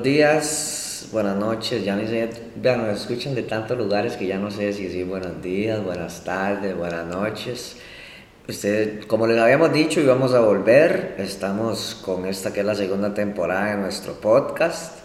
Buenos 0.00 0.16
días, 0.16 1.08
buenas 1.12 1.36
noches, 1.36 1.84
ya 1.84 1.94
ni 1.94 2.06
sé, 2.06 2.30
vean, 2.56 2.86
nos 2.86 3.02
escuchan 3.02 3.34
de 3.34 3.42
tantos 3.42 3.76
lugares 3.76 4.16
que 4.16 4.26
ya 4.26 4.38
no 4.38 4.50
sé 4.50 4.72
si 4.72 4.84
decir 4.84 5.04
buenos 5.04 5.42
días, 5.42 5.84
buenas 5.84 6.24
tardes, 6.24 6.74
buenas 6.74 7.06
noches. 7.06 7.78
Ustedes, 8.48 9.04
como 9.04 9.26
les 9.26 9.38
habíamos 9.38 9.70
dicho, 9.74 10.00
íbamos 10.00 10.32
a 10.32 10.40
volver, 10.40 11.16
estamos 11.18 12.00
con 12.02 12.24
esta 12.24 12.50
que 12.50 12.60
es 12.60 12.66
la 12.66 12.74
segunda 12.74 13.12
temporada 13.12 13.72
de 13.72 13.76
nuestro 13.76 14.14
podcast. 14.14 15.00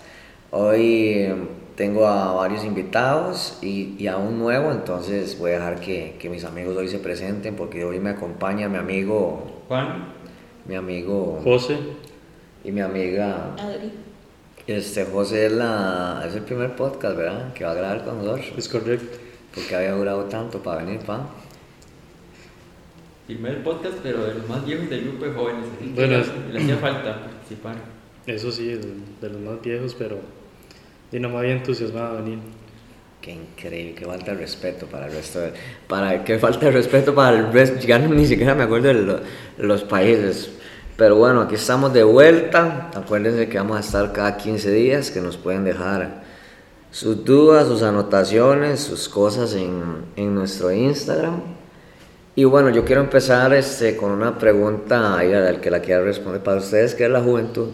Hoy 0.51 1.27
tengo 1.75 2.07
a 2.07 2.31
varios 2.31 2.63
invitados 2.63 3.59
y, 3.61 3.97
y, 3.99 4.07
a 4.07 4.15
un 4.15 4.39
nuevo, 4.39 4.71
entonces 4.71 5.37
voy 5.37 5.51
a 5.51 5.53
dejar 5.55 5.81
que, 5.81 6.15
que 6.19 6.29
mis 6.29 6.45
amigos 6.45 6.77
hoy 6.77 6.87
se 6.87 6.99
presenten 6.99 7.57
porque 7.57 7.83
hoy 7.83 7.99
me 7.99 8.11
acompaña 8.11 8.69
mi 8.69 8.77
amigo 8.77 9.43
Juan, 9.67 10.13
mi 10.65 10.75
amigo 10.75 11.41
José, 11.43 11.79
y 12.63 12.71
mi 12.71 12.79
amiga 12.79 13.55
Adri. 13.59 14.04
Este 14.67 15.05
José 15.05 15.45
es, 15.47 15.51
la, 15.51 16.23
es 16.27 16.35
el 16.35 16.41
primer 16.41 16.75
podcast, 16.75 17.15
¿verdad? 17.15 17.53
Que 17.53 17.63
va 17.65 17.71
a 17.71 17.75
grabar 17.75 18.03
con 18.03 18.17
nosotros. 18.17 18.47
es 18.57 18.67
correcto. 18.67 19.17
Porque 19.53 19.75
había 19.75 19.91
durado 19.93 20.23
tanto 20.25 20.59
para 20.61 20.83
venir, 20.83 20.99
pa. 21.01 21.29
primer 23.27 23.63
podcast, 23.63 23.95
pero 24.03 24.23
de 24.25 24.35
los 24.35 24.49
más 24.49 24.65
viejos 24.65 24.89
del 24.89 25.01
grupo 25.05 25.25
de 25.25 25.31
jóvenes. 25.33 25.65
Bueno, 25.95 26.17
le- 26.51 26.59
hacía 26.59 26.77
falta 26.77 27.21
participar. 27.21 27.75
Eso 28.27 28.51
sí, 28.51 28.67
de, 29.21 29.29
los 29.29 29.39
más 29.41 29.61
viejos, 29.61 29.95
pero 29.97 30.17
y 31.11 31.19
no 31.19 31.29
me 31.29 31.37
había 31.37 31.53
entusiasmado 31.53 32.17
a 32.17 32.21
venir. 32.21 32.39
Qué 33.21 33.31
increíble, 33.33 33.93
qué 33.95 34.05
falta 34.05 34.31
de 34.33 34.37
respeto 34.37 34.85
para 34.87 35.07
el 35.07 35.13
resto 35.13 35.39
de... 35.39 35.53
Para, 35.87 36.23
qué 36.23 36.37
falta 36.37 36.65
de 36.65 36.71
respeto 36.71 37.15
para 37.15 37.37
el 37.37 37.51
resto... 37.53 37.79
Ya 37.87 37.97
no- 37.99 38.13
ni 38.13 38.25
siquiera 38.27 38.53
me 38.55 38.63
acuerdo 38.63 38.87
de, 38.89 38.93
lo- 38.95 39.17
de 39.19 39.23
los 39.57 39.83
países. 39.83 40.49
Pero 40.97 41.17
bueno, 41.17 41.41
aquí 41.41 41.55
estamos 41.55 41.93
de 41.93 42.03
vuelta. 42.03 42.89
Acuérdense 42.93 43.49
que 43.49 43.57
vamos 43.57 43.77
a 43.77 43.81
estar 43.81 44.13
cada 44.13 44.37
15 44.37 44.71
días, 44.71 45.11
que 45.11 45.19
nos 45.19 45.35
pueden 45.35 45.65
dejar 45.65 46.23
sus 46.91 47.25
dudas, 47.25 47.67
sus 47.67 47.83
anotaciones, 47.83 48.79
sus 48.79 49.09
cosas 49.09 49.53
en, 49.55 50.05
en 50.15 50.33
nuestro 50.33 50.71
Instagram. 50.71 51.41
Y 52.37 52.45
bueno, 52.45 52.69
yo 52.69 52.85
quiero 52.85 53.01
empezar 53.01 53.53
este, 53.53 53.97
con 53.97 54.11
una 54.11 54.37
pregunta 54.37 55.17
ahí 55.17 55.33
al 55.33 55.59
que 55.59 55.69
la 55.69 55.81
quiera 55.81 56.01
responder. 56.01 56.41
Para 56.41 56.57
ustedes, 56.57 56.95
¿qué 56.95 57.05
es 57.05 57.11
la 57.11 57.21
juventud? 57.21 57.69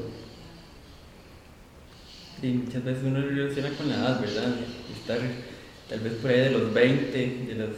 Muchas 2.42 2.84
veces 2.84 3.04
uno 3.04 3.22
relaciona 3.22 3.70
con 3.78 3.88
la 3.88 3.96
edad, 3.96 4.20
¿verdad? 4.20 4.56
Tal 5.90 6.00
vez 6.00 6.14
por 6.14 6.32
ahí 6.32 6.40
de 6.40 6.52
los 6.52 6.74
20, 6.74 7.18
de 7.48 7.56
los 7.56 7.70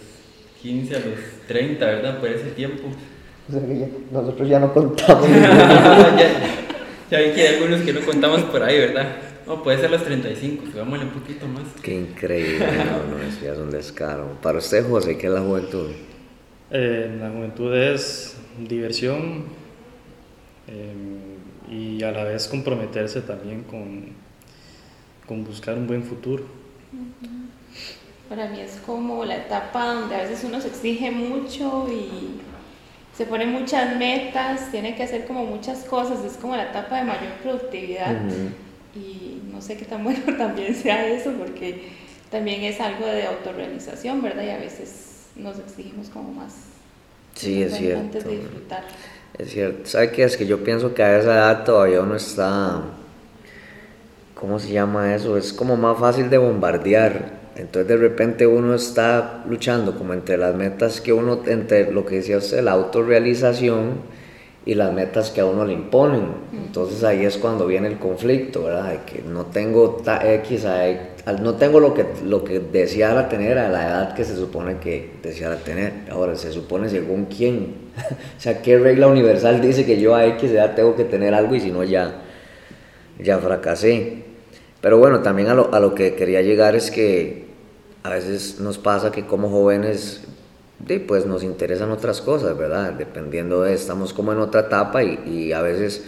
15 0.62 0.96
a 0.96 1.00
los 1.00 1.20
30, 1.48 1.86
¿verdad? 1.86 2.20
Por 2.20 2.30
ese 2.30 2.52
tiempo. 2.52 2.84
Nosotros 3.48 4.48
ya 4.48 4.59
no 4.59 4.74
contamos. 4.74 5.28
ya, 5.30 6.30
ya 7.12 7.20
vi 7.20 7.31
que 7.31 7.42
hay 7.42 7.56
algunos 7.56 7.81
que 7.81 7.94
no 7.94 8.02
contamos 8.02 8.42
por 8.44 8.64
ahí, 8.64 8.80
¿verdad? 8.80 9.18
No, 9.46 9.62
puede 9.62 9.78
ser 9.80 9.92
los 9.92 10.04
35, 10.04 10.68
subámosle 10.72 11.06
un 11.06 11.12
poquito 11.12 11.46
más. 11.48 11.64
Qué 11.81 11.96
increíble, 11.96 12.66
no, 12.78 13.18
no, 13.18 13.24
eso 13.24 13.44
ya 13.44 13.52
es 13.52 13.58
un 13.58 13.72
descaro. 13.72 14.38
Para 14.42 14.59
usted, 14.59 14.88
José, 14.88 15.18
¿qué 15.18 15.28
es 15.28 15.34
la 15.34 15.42
juventud? 15.42 15.92
Eh, 16.72 17.18
la 17.20 17.30
juventud 17.30 17.76
es 17.76 18.38
diversión 18.58 19.44
eh, 20.68 20.94
y 21.70 22.02
a 22.04 22.12
la 22.12 22.24
vez 22.24 22.48
comprometerse 22.48 23.22
también 23.22 23.64
con, 23.64 24.06
con 25.28 25.44
buscar 25.44 25.78
un 25.78 25.88
buen 25.88 26.04
futuro. 26.04 26.46
Para 28.30 28.50
mí 28.50 28.62
es 28.62 28.80
como 28.86 29.25
la 29.25 29.36
etapa 29.36 29.94
donde 29.94 30.16
a 30.16 30.20
veces 30.20 30.44
uno 30.46 30.62
se 30.62 30.70
exige 30.70 31.12
mucho 31.12 31.88
y 31.92 32.40
se 33.18 33.25
pone 33.25 33.46
muchas 33.46 33.96
metas, 33.97 34.72
tiene 34.72 34.96
que 34.96 35.03
hacer 35.03 35.25
como 35.25 35.46
muchas 35.46 35.84
cosas, 35.84 36.24
es 36.25 36.34
como 36.34 36.56
la 36.56 36.69
etapa 36.69 36.97
de 36.97 37.03
mayor 37.03 37.34
productividad 37.44 38.16
y 38.96 39.41
no 39.51 39.62
sé 39.62 39.78
qué 39.78 39.85
tan 39.85 40.03
bueno 40.03 40.22
también 40.38 40.74
sea 40.75 41.07
eso 41.07 41.31
porque 41.34 41.90
también 42.31 42.63
es 42.63 42.79
algo 42.79 43.06
de 43.06 43.25
autorrealización, 43.25 44.22
¿verdad? 44.22 44.44
Y 44.44 44.50
a 44.50 44.57
veces 44.57 45.28
nos 45.35 45.59
exigimos 45.59 46.09
como 46.09 46.31
más. 46.31 46.53
Sí, 47.35 47.62
es 47.62 47.75
cierto. 47.75 48.01
Antes 48.01 48.24
de 48.24 48.38
disfrutar. 48.38 48.84
Es 49.38 49.51
cierto. 49.51 49.90
¿Sabe 49.90 50.12
qué? 50.12 50.24
Es 50.24 50.38
que 50.38 50.45
yo 50.45 50.63
pienso 50.63 50.94
que 50.94 51.03
a 51.03 51.19
esa 51.19 51.34
edad 51.34 51.63
todavía 51.63 52.01
uno 52.01 52.16
está. 52.16 52.81
¿Cómo 54.35 54.59
se 54.59 54.72
llama 54.72 55.13
eso? 55.16 55.38
Es 55.38 55.53
como 55.53 55.78
más 55.78 56.00
fácil 56.00 56.30
de 56.30 56.38
bombardear. 56.38 57.43
Entonces 57.56 57.88
de 57.88 57.97
repente 57.97 58.47
uno 58.47 58.74
está 58.74 59.44
luchando 59.47 59.96
como 59.97 60.14
entre 60.14 60.38
las 60.38 60.56
metas 60.56 61.02
que 61.02 61.14
uno, 61.14 61.41
entre 61.46 61.91
lo 61.91 62.06
que 62.06 62.16
decía 62.16 62.38
usted, 62.38 62.64
la 62.64 62.72
autorrealización 62.72 64.14
y 64.66 64.75
las 64.75 64.94
metas 64.94 65.30
que 65.30 65.41
a 65.41 65.46
uno 65.46 65.66
le 65.66 65.74
imponen. 65.74 66.25
Entonces 66.53 67.03
ahí 67.03 67.25
es 67.25 67.38
cuando 67.38 67.68
viene 67.68 67.88
el 67.88 68.00
conflicto, 68.00 68.63
¿verdad? 68.63 68.92
De 68.92 69.00
que 69.06 69.22
no 69.22 69.47
tengo 69.47 70.02
X, 70.06 70.66
no 71.42 71.56
tengo 71.56 71.80
lo 71.80 71.94
que, 71.94 72.06
lo 72.25 72.44
que 72.44 72.59
deseara 72.59 73.28
tener 73.30 73.58
a 73.58 73.69
la 73.69 73.88
edad 73.88 74.13
que 74.16 74.24
se 74.24 74.36
supone 74.36 74.78
que 74.78 75.12
deseara 75.22 75.58
tener. 75.58 75.94
Ahora, 76.09 76.36
se 76.36 76.52
supone 76.52 76.90
según 76.90 77.25
quién. 77.25 77.75
o 78.38 78.40
sea, 78.40 78.62
¿qué 78.62 78.80
regla 78.80 79.08
universal 79.08 79.62
dice 79.62 79.86
que 79.86 80.00
yo 80.00 80.16
a 80.16 80.25
X 80.28 80.52
edad 80.52 80.75
tengo 80.75 80.96
que 80.96 81.03
tener 81.03 81.34
algo 81.34 81.56
y 81.56 81.59
si 81.59 81.72
no 81.72 81.84
ya, 81.84 82.22
ya 83.19 83.38
fracasé? 83.40 84.24
Pero 84.81 84.97
bueno, 84.97 85.22
también 85.22 85.50
a 85.50 85.53
lo, 85.53 85.74
a 85.74 85.80
lo 85.80 85.94
que 85.94 86.16
quería 86.16 86.42
llegar 86.42 86.75
es 86.75 86.92
que 86.92 87.43
a 88.03 88.09
veces 88.09 88.59
nos 88.59 88.78
pasa 88.78 89.12
que 89.12 89.25
como 89.25 89.50
jóvenes 89.50 90.22
pues 91.08 91.25
nos 91.25 91.44
interesan 91.44 91.91
otras 91.91 92.19
cosas, 92.22 92.58
¿verdad? 92.58 92.91
Dependiendo 92.94 93.62
de, 93.62 93.74
estamos 93.74 94.14
como 94.14 94.34
en 94.34 94.40
otra 94.40 94.62
etapa 94.62 95.02
y, 95.03 95.18
y 95.25 95.53
a 95.53 95.62
veces 95.62 96.03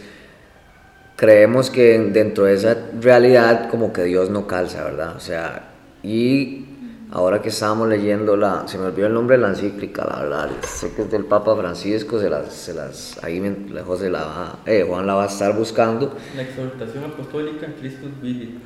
creemos 1.15 1.69
que 1.69 1.97
dentro 2.11 2.45
de 2.45 2.55
esa 2.55 2.77
realidad 2.99 3.69
como 3.69 3.93
que 3.93 4.03
Dios 4.03 4.29
no 4.29 4.47
calza, 4.47 4.83
¿verdad? 4.83 5.15
O 5.15 5.19
sea, 5.19 5.69
y 6.03 6.65
ahora 7.11 7.41
que 7.41 7.49
estábamos 7.49 7.87
leyendo 7.87 8.35
la, 8.35 8.67
se 8.67 8.77
me 8.77 8.85
olvidó 8.87 9.07
el 9.07 9.13
nombre 9.13 9.37
de 9.37 9.43
la 9.43 9.49
encíclica, 9.49 10.05
la 10.05 10.23
verdad, 10.23 10.49
sé 10.61 10.91
que 10.93 11.03
es 11.03 11.11
del 11.11 11.25
Papa 11.25 11.55
Francisco, 11.55 12.19
se 12.19 12.29
las, 12.29 12.51
se 12.53 12.73
las, 12.73 13.23
ahí 13.23 13.39
me- 13.39 13.81
José 13.81 14.09
la 14.09 14.23
va, 14.25 14.59
eh, 14.65 14.85
Juan 14.87 15.07
la 15.07 15.13
va 15.15 15.23
a 15.23 15.27
estar 15.27 15.55
buscando, 15.55 16.13
La 16.35 16.41
exhortación 16.41 17.05
apostólica 17.05 17.67
Christus 17.79 18.11
Vivit. 18.21 18.59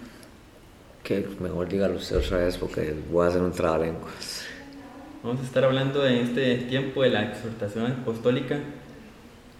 Que 1.09 1.28
mejor 1.40 1.68
dígalo 1.68 1.96
usted 1.96 2.18
otra 2.18 2.38
vez 2.38 2.56
porque 2.57 2.94
voy 3.12 3.25
a 3.25 3.30
hacer 3.30 3.42
un 3.42 3.51
trabalenguas. 3.51 4.44
Vamos 5.24 5.42
a 5.42 5.44
estar 5.44 5.63
hablando 5.66 6.06
en 6.06 6.18
este 6.18 6.56
tiempo 6.69 7.01
de 7.01 7.10
la 7.10 7.24
exhortación 7.24 7.88
apostólica 7.92 8.60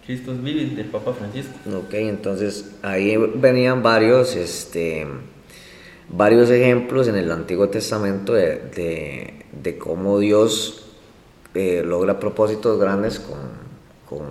Christus 0.06 0.40
Vivit 0.42 0.76
del 0.76 0.86
Papa 0.86 1.12
Francisco. 1.12 1.52
Ok, 1.76 1.94
entonces 1.94 2.76
ahí 2.82 3.16
venían 3.34 3.82
varios, 3.82 4.36
este, 4.36 5.08
varios 6.08 6.50
ejemplos 6.50 7.08
en 7.08 7.16
el 7.16 7.30
Antiguo 7.32 7.68
Testamento 7.68 8.32
de, 8.32 8.56
de- 8.74 9.44
de 9.60 9.76
cómo 9.76 10.20
Dios 10.20 10.86
eh, 11.54 11.82
logra 11.84 12.20
propósitos 12.20 12.78
grandes 12.78 13.18
con, 13.18 13.38
con 14.08 14.26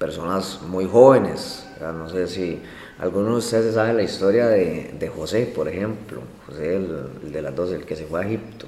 personas 0.00 0.60
muy 0.66 0.84
jóvenes. 0.86 1.64
No 1.80 2.08
sé 2.10 2.26
si 2.26 2.58
alguno 2.98 3.32
de 3.32 3.38
ustedes 3.38 3.74
sabe 3.74 3.92
la 3.92 4.02
historia 4.02 4.46
de, 4.48 4.94
de 4.98 5.08
José, 5.08 5.50
por 5.54 5.68
ejemplo. 5.68 6.22
José, 6.46 6.76
el, 6.76 6.88
el 7.24 7.32
de 7.32 7.42
las 7.42 7.54
dos, 7.54 7.72
el 7.72 7.84
que 7.84 7.96
se 7.96 8.04
fue 8.06 8.22
a 8.22 8.26
Egipto. 8.26 8.66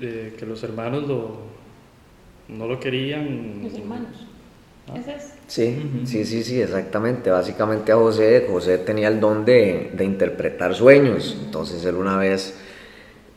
Eh, 0.00 0.34
que 0.38 0.46
los 0.46 0.62
hermanos 0.62 1.06
lo, 1.06 1.38
no 2.48 2.66
lo 2.66 2.80
querían. 2.80 3.60
Los 3.62 3.74
hermanos. 3.74 4.26
Ah. 4.88 4.94
Ese 4.98 5.14
es. 5.14 5.32
Sí, 5.46 5.82
sí, 6.06 6.24
sí, 6.24 6.42
sí, 6.42 6.62
exactamente. 6.62 7.30
Básicamente 7.30 7.92
a 7.92 7.96
José, 7.96 8.46
José 8.50 8.78
tenía 8.78 9.08
el 9.08 9.20
don 9.20 9.44
de, 9.44 9.90
de 9.92 10.04
interpretar 10.04 10.74
sueños. 10.74 11.36
Entonces 11.44 11.84
él 11.84 11.96
una 11.96 12.16
vez, 12.16 12.54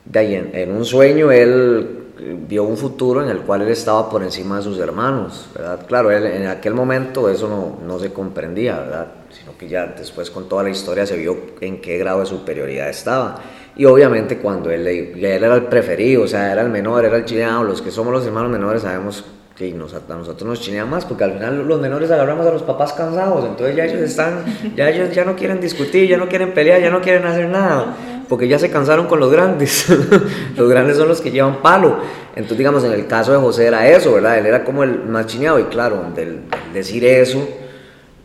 de 0.06 0.20
ahí 0.20 0.36
en, 0.36 0.52
en 0.54 0.72
un 0.72 0.86
sueño, 0.86 1.32
él 1.32 2.05
vio 2.18 2.64
un 2.64 2.78
futuro 2.78 3.22
en 3.22 3.30
el 3.30 3.40
cual 3.40 3.64
él 3.64 3.70
estaba 3.70 4.10
por 4.10 4.24
encima 4.24 4.58
de 4.58 4.64
sus 4.64 4.80
hermanos, 4.80 5.50
¿verdad? 5.54 5.86
Claro, 5.86 6.12
en 6.12 6.48
aquel 6.48 6.74
momento 6.74 7.30
eso 7.30 7.78
no, 7.86 8.00
se 8.00 8.14
comprendía, 8.14 8.80
¿verdad? 8.80 9.08
Sino 9.32 9.58
que 9.58 9.68
ya 9.68 9.86
después 9.88 10.32
con 10.32 10.48
toda 10.48 10.64
la 10.64 10.70
historia 10.70 11.06
se 11.06 11.18
vio 11.18 11.38
en 11.60 11.82
qué 11.82 11.98
grado 11.98 12.22
de 12.22 12.26
superioridad 12.26 12.90
estaba. 12.90 13.40
Y 13.76 13.84
obviamente 13.86 14.38
cuando 14.38 14.72
él 14.72 14.88
era 14.88 15.56
el 15.56 15.64
preferido, 15.64 16.24
o 16.24 16.28
sea, 16.28 16.52
era 16.52 16.62
el 16.62 16.70
menor, 16.70 17.04
era 17.04 17.18
el 17.18 17.26
chileano, 17.26 17.64
los 17.66 17.82
que 17.82 17.92
somos 17.92 18.14
los 18.14 18.26
hermanos 18.26 18.50
menores 18.50 18.84
sabemos 18.84 19.26
que 19.56 19.72
nos, 19.72 19.94
a 19.94 20.02
nosotros 20.10 20.48
nos 20.48 20.60
chinean 20.60 20.90
más, 20.90 21.06
porque 21.06 21.24
al 21.24 21.34
final 21.34 21.66
los 21.66 21.80
menores 21.80 22.12
agarramos 22.12 22.46
a 22.46 22.52
los 22.52 22.64
papás 22.64 22.92
cansados, 22.92 23.46
entonces 23.46 23.76
ya 23.76 23.86
ellos 23.86 24.02
están, 24.02 24.44
ya 24.76 24.90
ellos 24.90 25.16
ya 25.16 25.24
no 25.24 25.36
quieren 25.36 25.62
discutir, 25.62 26.10
ya 26.10 26.18
no 26.18 26.28
quieren 26.28 26.54
pelear, 26.54 26.82
ya 26.82 26.90
no 26.90 27.00
quieren 27.00 27.26
hacer 27.26 27.48
nada, 27.48 27.96
porque 28.28 28.48
ya 28.48 28.58
se 28.60 28.70
cansaron 28.72 29.08
con 29.08 29.20
los 29.20 29.32
grandes, 29.32 29.88
los 30.58 30.70
grandes 30.70 30.98
son 30.98 31.08
los 31.08 31.22
que 31.22 31.32
llevan 31.32 31.62
palo, 31.62 31.98
entonces 32.36 32.58
digamos 32.58 32.84
en 32.84 32.92
el 32.92 33.08
caso 33.08 33.32
de 33.32 33.38
José 33.40 33.68
era 33.68 33.88
eso, 33.88 34.14
¿verdad? 34.14 34.38
Él 34.40 34.46
era 34.46 34.64
como 34.64 34.84
el 34.84 35.04
más 35.06 35.28
chineado 35.28 35.60
y 35.60 35.64
claro, 35.66 36.06
del, 36.16 36.40
decir 36.74 37.06
eso, 37.06 37.48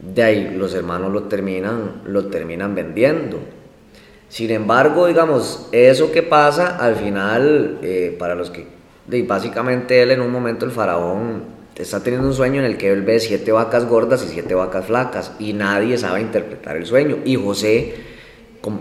de 0.01 0.23
ahí 0.23 0.55
los 0.57 0.75
hermanos 0.75 1.13
lo 1.13 1.25
terminan, 1.25 2.03
lo 2.07 2.27
terminan 2.27 2.75
vendiendo. 2.75 3.39
Sin 4.29 4.51
embargo, 4.51 5.07
digamos, 5.07 5.69
eso 5.73 6.13
que 6.13 6.23
pasa 6.23 6.77
al 6.77 6.95
final, 6.97 7.79
eh, 7.83 8.15
para 8.19 8.35
los 8.35 8.51
que, 8.51 8.67
de- 9.07 9.23
básicamente 9.25 10.03
él 10.03 10.13
en 10.13 10.21
un 10.21 10.31
momento, 10.31 10.65
el 10.65 10.71
faraón, 10.71 11.43
está 11.77 12.03
teniendo 12.03 12.29
un 12.29 12.35
sueño 12.35 12.61
en 12.61 12.67
el 12.67 12.77
que 12.77 12.93
él 12.93 13.03
ve 13.03 13.19
siete 13.21 13.53
vacas 13.53 13.87
gordas 13.87 14.23
y 14.25 14.29
siete 14.29 14.55
vacas 14.55 14.85
flacas 14.87 15.33
y 15.39 15.53
nadie 15.55 15.97
sabe 15.99 16.21
interpretar 16.21 16.77
el 16.77 16.87
sueño. 16.87 17.19
Y 17.25 17.37
José 17.37 17.95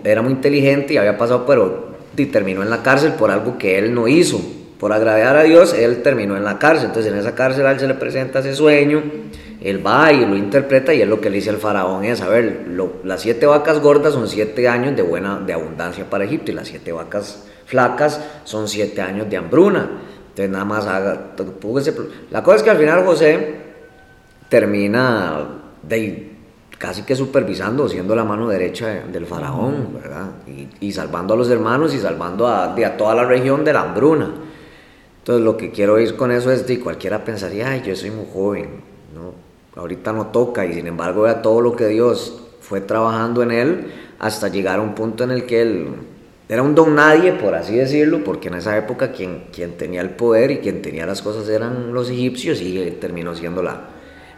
era 0.04 0.22
muy 0.22 0.32
inteligente 0.32 0.94
y 0.94 0.98
había 0.98 1.18
pasado, 1.18 1.46
pero 1.46 1.90
y 2.18 2.26
terminó 2.26 2.64
en 2.64 2.70
la 2.70 2.84
cárcel 2.84 3.14
por 3.14 3.32
algo 3.32 3.58
que 3.58 3.78
él 3.78 3.94
no 3.94 4.08
hizo. 4.08 4.42
Por 4.80 4.94
agradar 4.94 5.36
a 5.36 5.44
Dios, 5.44 5.74
él 5.74 6.02
terminó 6.02 6.38
en 6.38 6.44
la 6.44 6.58
cárcel. 6.58 6.88
Entonces 6.88 7.12
en 7.12 7.18
esa 7.18 7.36
cárcel 7.36 7.66
él 7.66 7.80
se 7.80 7.88
le 7.88 7.96
presenta 7.96 8.40
ese 8.40 8.56
sueño, 8.56 9.04
él 9.62 9.86
va 9.86 10.12
y 10.14 10.26
lo 10.26 10.38
interpreta 10.38 10.94
y 10.94 11.02
es 11.02 11.08
lo 11.08 11.20
que 11.20 11.30
le 11.30 11.38
dice 11.38 11.50
el 11.50 11.58
faraón 11.58 12.06
es, 12.06 12.22
a 12.22 12.30
ver, 12.30 12.66
las 13.04 13.22
siete 13.22 13.46
vacas 13.46 13.80
gordas 13.80 14.14
son 14.14 14.28
siete 14.28 14.70
años 14.70 14.96
de 14.96 15.02
buena, 15.02 15.40
de 15.40 15.54
abundancia 15.54 16.10
para 16.10 16.24
Egipto 16.24 16.52
y 16.52 16.56
las 16.56 16.68
siete 16.68 16.94
vacas 16.94 17.46
flacas 17.66 18.22
son 18.46 18.68
siete 18.68 19.02
años 19.02 19.30
de 19.30 19.38
hambruna. 19.38 19.90
Entonces 20.30 20.50
nada 20.50 20.66
más 20.66 20.86
haga, 20.86 21.32
la 22.32 22.44
cosa 22.44 22.58
es 22.58 22.64
que 22.64 22.70
al 22.70 22.78
final 22.78 23.04
José 23.06 23.56
termina 24.48 25.48
de 25.84 26.30
casi 26.80 27.04
que 27.04 27.14
supervisando, 27.14 27.88
siendo 27.90 28.16
la 28.16 28.24
mano 28.24 28.48
derecha 28.48 29.04
del 29.12 29.26
faraón, 29.26 29.90
¿verdad? 30.02 30.32
Y, 30.80 30.92
salvando 30.94 31.34
a 31.34 31.38
los 31.38 31.50
hermanos 31.50 31.94
y 31.94 32.00
salvando 32.00 32.48
a, 32.48 32.74
a, 32.74 32.98
toda 32.98 33.14
la 33.14 33.26
región 33.26 33.66
de 33.66 33.74
la 33.74 33.82
hambruna. 33.82 34.32
Entonces 35.20 35.44
lo 35.44 35.58
que 35.58 35.72
quiero 35.72 36.00
ir 36.00 36.16
con 36.16 36.32
eso 36.32 36.50
es 36.52 36.64
que 36.64 36.80
cualquiera 36.80 37.24
pensaría, 37.24 37.70
ay, 37.70 37.84
yo 37.86 37.96
soy 37.96 38.12
muy 38.12 38.26
joven, 38.34 38.70
¿no? 39.14 39.50
ahorita 39.80 40.14
no 40.14 40.28
toca, 40.28 40.66
y 40.66 40.74
sin 40.74 40.88
embargo 40.88 41.24
vea 41.24 41.42
todo 41.42 41.62
lo 41.62 41.76
que 41.76 41.88
Dios 41.88 42.42
fue 42.62 42.82
trabajando 42.82 43.44
en 43.44 43.52
él 43.52 43.92
hasta 44.18 44.48
llegar 44.48 44.80
a 44.80 44.82
un 44.82 44.96
punto 44.96 45.26
en 45.26 45.32
el 45.32 45.46
que 45.46 45.62
él 45.62 45.88
era 46.48 46.64
un 46.64 46.76
don 46.76 46.96
nadie, 46.96 47.34
por 47.34 47.56
así 47.56 47.76
decirlo, 47.76 48.24
porque 48.24 48.48
en 48.48 48.56
esa 48.56 48.78
época 48.78 49.12
quien, 49.12 49.48
quien 49.54 49.78
tenía 49.78 50.02
el 50.02 50.12
poder 50.12 50.50
y 50.52 50.58
quien 50.60 50.82
tenía 50.82 51.06
las 51.06 51.22
cosas 51.22 51.48
eran 51.50 51.94
los 51.94 52.10
egipcios 52.10 52.62
y 52.62 52.80
él 52.80 52.98
terminó 53.00 53.36
siendo 53.36 53.62
la, 53.62 53.82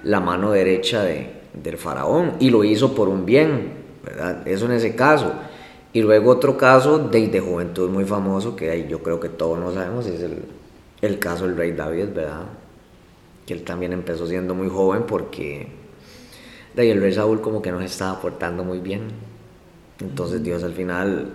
la 0.03 0.19
mano 0.19 0.51
derecha 0.51 1.03
de, 1.03 1.40
del 1.53 1.77
faraón 1.77 2.33
y 2.39 2.49
lo 2.49 2.63
hizo 2.63 2.95
por 2.95 3.09
un 3.09 3.25
bien, 3.25 3.73
¿verdad? 4.03 4.47
Eso 4.47 4.65
en 4.65 4.73
ese 4.73 4.95
caso. 4.95 5.33
Y 5.93 6.01
luego 6.01 6.31
otro 6.31 6.57
caso 6.57 6.99
de, 6.99 7.27
de 7.27 7.39
juventud 7.39 7.89
muy 7.89 8.05
famoso 8.05 8.55
que 8.55 8.87
yo 8.87 9.03
creo 9.03 9.19
que 9.19 9.29
todos 9.29 9.59
no 9.59 9.73
sabemos 9.73 10.05
es 10.07 10.21
el, 10.21 10.43
el 11.01 11.19
caso 11.19 11.45
del 11.45 11.57
rey 11.57 11.73
David, 11.73 12.07
¿verdad? 12.13 12.45
Que 13.45 13.53
él 13.53 13.63
también 13.63 13.91
empezó 13.91 14.27
siendo 14.27 14.55
muy 14.55 14.69
joven 14.69 15.03
porque 15.07 15.67
de 16.73 16.81
ahí 16.81 16.89
el 16.89 17.01
rey 17.01 17.13
Saúl 17.13 17.41
como 17.41 17.61
que 17.61 17.71
no 17.71 17.79
se 17.79 17.85
estaba 17.85 18.21
portando 18.21 18.63
muy 18.63 18.79
bien. 18.79 19.09
Entonces 19.99 20.41
Dios 20.43 20.63
al 20.63 20.73
final 20.73 21.33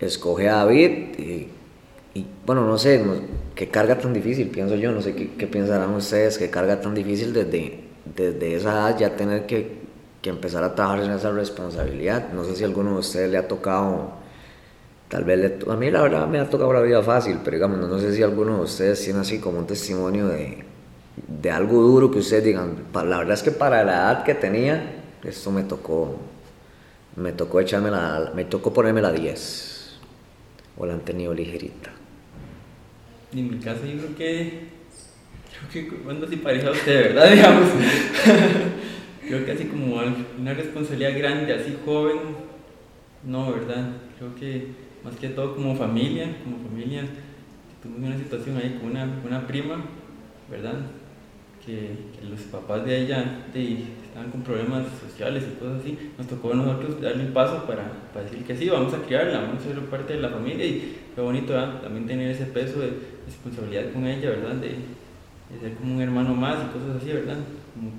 escoge 0.00 0.48
a 0.48 0.56
David 0.56 0.90
y, 1.18 1.48
bueno, 2.46 2.64
no 2.66 2.78
sé, 2.78 3.04
qué 3.54 3.68
carga 3.68 3.98
tan 3.98 4.12
difícil, 4.12 4.48
pienso 4.48 4.76
yo, 4.76 4.92
no 4.92 5.02
sé 5.02 5.14
qué, 5.14 5.32
qué 5.36 5.46
pensarán 5.46 5.94
ustedes, 5.94 6.38
qué 6.38 6.48
carga 6.48 6.80
tan 6.80 6.94
difícil 6.94 7.32
desde, 7.32 7.83
desde 8.04 8.54
esa 8.54 8.72
edad 8.72 8.98
ya 8.98 9.16
tener 9.16 9.46
que, 9.46 9.84
empezar 10.24 10.64
a 10.64 10.74
trabajar 10.74 11.04
en 11.04 11.10
esa 11.10 11.30
responsabilidad. 11.32 12.32
No 12.32 12.44
sé 12.44 12.56
si 12.56 12.64
alguno 12.64 12.94
de 12.94 12.98
ustedes 13.00 13.30
le 13.30 13.36
ha 13.36 13.46
tocado, 13.46 14.12
tal 15.08 15.24
vez 15.24 15.38
le, 15.38 15.70
a 15.70 15.76
mí 15.76 15.90
la 15.90 16.00
verdad 16.00 16.26
me 16.26 16.38
ha 16.38 16.48
tocado 16.48 16.72
la 16.72 16.80
vida 16.80 17.02
fácil, 17.02 17.40
pero 17.44 17.56
digamos, 17.56 17.78
no, 17.78 17.98
sé 17.98 18.14
si 18.14 18.22
alguno 18.22 18.56
de 18.56 18.62
ustedes 18.62 19.04
tiene 19.04 19.20
así 19.20 19.38
como 19.38 19.58
un 19.58 19.66
testimonio 19.66 20.28
de, 20.28 20.64
de 21.28 21.50
algo 21.50 21.82
duro 21.82 22.10
que 22.10 22.20
ustedes 22.20 22.42
digan, 22.42 22.74
la 22.94 23.18
verdad 23.18 23.34
es 23.34 23.42
que 23.42 23.50
para 23.50 23.84
la 23.84 23.92
edad 23.92 24.24
que 24.24 24.34
tenía, 24.34 24.94
esto 25.22 25.50
me 25.50 25.62
tocó, 25.62 26.16
me 27.16 27.32
tocó 27.32 27.60
echarme 27.60 27.90
la, 27.90 28.32
me 28.34 28.46
tocó 28.46 28.72
ponerme 28.72 29.02
la 29.02 29.12
10, 29.12 29.98
o 30.78 30.86
la 30.86 30.94
han 30.94 31.00
tenido 31.00 31.34
ligerita. 31.34 31.90
En 33.34 33.50
mi 33.50 33.58
caso 33.58 33.84
yo 33.84 33.98
creo 33.98 34.16
que 34.16 34.83
creo 35.70 35.90
que 35.90 35.96
cuando 35.96 36.26
así 36.26 36.36
pareja 36.36 36.68
a 36.68 36.72
usted, 36.72 37.14
¿verdad? 37.14 37.30
Digamos. 37.34 37.68
creo 39.26 39.44
que 39.44 39.52
así 39.52 39.64
como 39.64 40.00
una 40.38 40.54
responsabilidad 40.54 41.18
grande, 41.18 41.54
así 41.54 41.76
joven, 41.84 42.18
no, 43.24 43.52
¿verdad? 43.52 43.88
Creo 44.18 44.34
que 44.34 44.68
más 45.04 45.16
que 45.16 45.28
todo 45.30 45.54
como 45.54 45.76
familia, 45.76 46.36
como 46.42 46.58
familia, 46.68 47.04
tuvimos 47.82 48.08
una 48.08 48.18
situación 48.18 48.56
ahí 48.56 48.78
con 48.80 48.90
una, 48.90 49.08
una 49.24 49.46
prima, 49.46 49.84
¿verdad? 50.50 50.76
Que, 51.64 52.14
los 52.28 52.40
papás 52.42 52.84
de 52.84 53.02
ella 53.02 53.44
estaban 53.54 54.30
con 54.30 54.42
problemas 54.42 54.86
sociales 55.00 55.44
y 55.46 55.58
cosas 55.60 55.80
así, 55.80 56.12
nos 56.16 56.26
tocó 56.26 56.52
a 56.52 56.56
nosotros 56.56 57.00
darle 57.00 57.26
un 57.26 57.32
paso 57.32 57.64
para, 57.66 57.84
para, 58.12 58.24
decir 58.24 58.44
que 58.44 58.56
sí, 58.56 58.68
vamos 58.68 58.94
a 58.94 59.02
criarla, 59.02 59.40
vamos 59.40 59.62
a 59.62 59.68
ser 59.68 59.78
parte 59.86 60.14
de 60.14 60.20
la 60.20 60.30
familia 60.30 60.64
y 60.64 60.96
fue 61.14 61.22
bonito 61.22 61.52
también 61.52 62.06
tener 62.06 62.30
ese 62.30 62.46
peso 62.46 62.80
de 62.80 62.92
responsabilidad 63.26 63.92
con 63.92 64.06
ella, 64.06 64.30
¿verdad? 64.30 64.54
De, 64.54 64.74
de 65.50 65.60
ser 65.60 65.76
como 65.76 65.96
un 65.96 66.00
hermano 66.00 66.34
más 66.34 66.56
y 66.64 66.72
cosas 66.72 66.96
así, 66.96 67.12
¿verdad? 67.12 67.38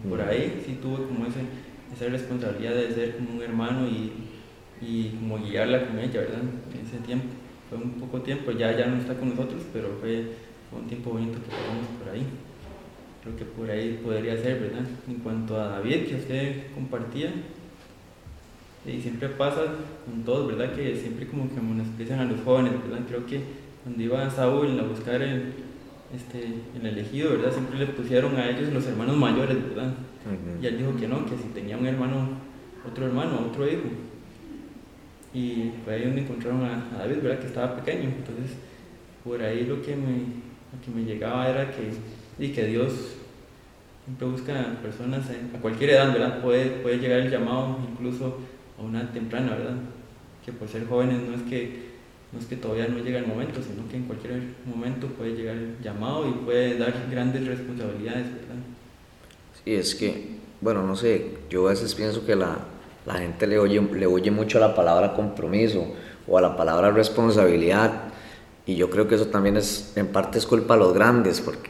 por 0.09 0.21
ahí 0.21 0.63
sí 0.65 0.79
tuve 0.81 1.05
como 1.05 1.25
ese, 1.25 1.41
esa 1.93 2.09
responsabilidad 2.09 2.75
de 2.75 2.91
ser 2.93 3.17
como 3.17 3.35
un 3.35 3.41
hermano 3.41 3.87
y, 3.87 4.11
y 4.81 5.09
como 5.19 5.37
guiarla 5.37 5.87
con 5.87 5.99
ella, 5.99 6.21
¿verdad? 6.21 6.41
En 6.41 6.85
ese 6.85 6.97
tiempo. 7.05 7.27
Fue 7.69 7.77
un 7.77 7.91
poco 7.93 8.21
tiempo, 8.21 8.51
ya, 8.51 8.77
ya 8.77 8.87
no 8.87 8.97
está 8.97 9.15
con 9.15 9.29
nosotros, 9.29 9.63
pero 9.73 9.97
fue, 9.99 10.45
un 10.71 10.87
tiempo 10.87 11.11
bonito 11.11 11.39
que 11.39 11.49
pasamos 11.49 11.87
por 11.99 12.13
ahí. 12.13 12.25
Creo 13.23 13.35
que 13.37 13.45
por 13.45 13.69
ahí 13.69 13.99
podría 14.03 14.35
ser, 14.37 14.59
¿verdad? 14.59 14.85
En 15.07 15.15
cuanto 15.15 15.59
a 15.59 15.69
David, 15.69 16.07
que 16.07 16.15
usted 16.15 16.73
compartía, 16.73 17.31
y 18.85 19.01
siempre 19.01 19.29
pasa 19.29 19.61
con 20.05 20.23
todos, 20.23 20.47
¿verdad? 20.47 20.75
Que 20.75 20.95
siempre 20.95 21.27
como 21.27 21.49
que 21.49 21.59
menosprecian 21.59 22.19
a 22.19 22.25
los 22.25 22.41
jóvenes, 22.41 22.73
¿verdad? 22.83 23.05
Creo 23.07 23.25
que 23.25 23.41
cuando 23.83 24.03
iba 24.03 24.25
a 24.25 24.29
Saúl 24.29 24.79
a 24.79 24.83
buscar 24.83 25.21
el, 25.21 25.53
este, 26.15 26.45
el 26.79 26.85
elegido, 26.85 27.31
¿verdad? 27.31 27.51
Siempre 27.51 27.79
le 27.79 27.87
pusieron 27.87 28.35
a 28.37 28.49
ellos 28.49 28.71
los 28.71 28.85
hermanos 28.87 29.17
mayores, 29.17 29.57
¿verdad? 29.69 29.93
Y 30.61 30.65
él 30.65 30.77
dijo 30.77 30.95
que 30.95 31.07
no, 31.07 31.25
que 31.25 31.37
si 31.37 31.49
tenía 31.53 31.77
un 31.77 31.85
hermano, 31.85 32.29
otro 32.89 33.05
hermano, 33.05 33.47
otro 33.49 33.67
hijo. 33.67 33.89
Y 35.33 35.71
fue 35.83 35.95
ahí 35.95 36.05
donde 36.05 36.21
encontraron 36.21 36.63
a, 36.63 36.97
David, 36.97 37.17
¿verdad? 37.21 37.39
Que 37.39 37.47
estaba 37.47 37.75
pequeño. 37.75 38.09
Entonces, 38.09 38.57
por 39.23 39.41
ahí 39.41 39.65
lo 39.65 39.81
que 39.81 39.95
me, 39.95 40.13
lo 40.13 40.81
que 40.83 40.91
me 40.95 41.03
llegaba 41.03 41.49
era 41.49 41.69
que, 41.69 41.91
y 42.39 42.49
que 42.51 42.65
Dios 42.65 43.17
siempre 44.05 44.27
busca 44.27 44.77
personas 44.81 45.25
a 45.53 45.59
cualquier 45.59 45.91
edad, 45.91 46.13
¿verdad? 46.13 46.41
Puede, 46.41 46.69
puede 46.81 46.99
llegar 46.99 47.19
el 47.19 47.31
llamado 47.31 47.77
incluso 47.91 48.39
a 48.79 48.83
una 48.83 49.11
temprana, 49.11 49.55
¿verdad? 49.55 49.75
Que 50.45 50.51
por 50.51 50.67
ser 50.67 50.87
jóvenes 50.87 51.21
no 51.27 51.35
es 51.35 51.41
que 51.43 51.84
no 52.35 52.41
es 52.41 52.47
que 52.47 52.57
todavía 52.57 52.87
no 52.87 52.99
llega 52.99 53.19
el 53.19 53.27
momento, 53.27 53.61
sino 53.63 53.87
que 53.89 53.95
en 53.95 54.03
cualquier 54.03 54.41
momento 54.65 55.07
puede 55.07 55.35
llegar 55.35 55.55
el 55.55 55.77
llamado 55.81 56.27
y 56.27 56.33
puede 56.33 56.77
dar 56.77 56.93
grandes 57.09 57.47
responsabilidades, 57.47 58.25
¿verdad? 58.25 58.55
Sí, 59.63 59.73
es 59.73 59.95
que, 59.95 60.35
bueno, 60.59 60.83
no 60.83 60.97
sé, 60.97 61.37
yo 61.49 61.67
a 61.67 61.69
veces 61.69 61.95
pienso 61.95 62.25
que 62.25 62.35
la, 62.35 62.57
la 63.05 63.13
gente 63.15 63.47
le 63.47 63.57
oye, 63.57 63.81
le 63.81 64.05
oye 64.05 64.31
mucho 64.31 64.57
a 64.57 64.61
la 64.61 64.75
palabra 64.75 65.13
compromiso 65.13 65.87
o 66.27 66.37
a 66.37 66.41
la 66.41 66.57
palabra 66.57 66.91
responsabilidad 66.91 68.09
y 68.65 68.75
yo 68.75 68.89
creo 68.89 69.07
que 69.07 69.15
eso 69.15 69.27
también 69.27 69.55
es, 69.55 69.93
en 69.95 70.07
parte 70.07 70.37
es 70.37 70.45
culpa 70.45 70.73
de 70.73 70.81
los 70.81 70.93
grandes, 70.93 71.39
porque 71.39 71.69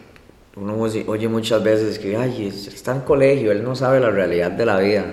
uno 0.55 0.77
oye 0.79 1.27
muchas 1.27 1.63
veces 1.63 1.99
que, 1.99 2.17
ay, 2.17 2.47
está 2.47 2.95
en 2.95 3.01
colegio, 3.01 3.51
él 3.51 3.63
no 3.63 3.75
sabe 3.75 3.99
la 3.99 4.09
realidad 4.09 4.49
de 4.49 4.65
la 4.65 4.79
vida 4.79 5.05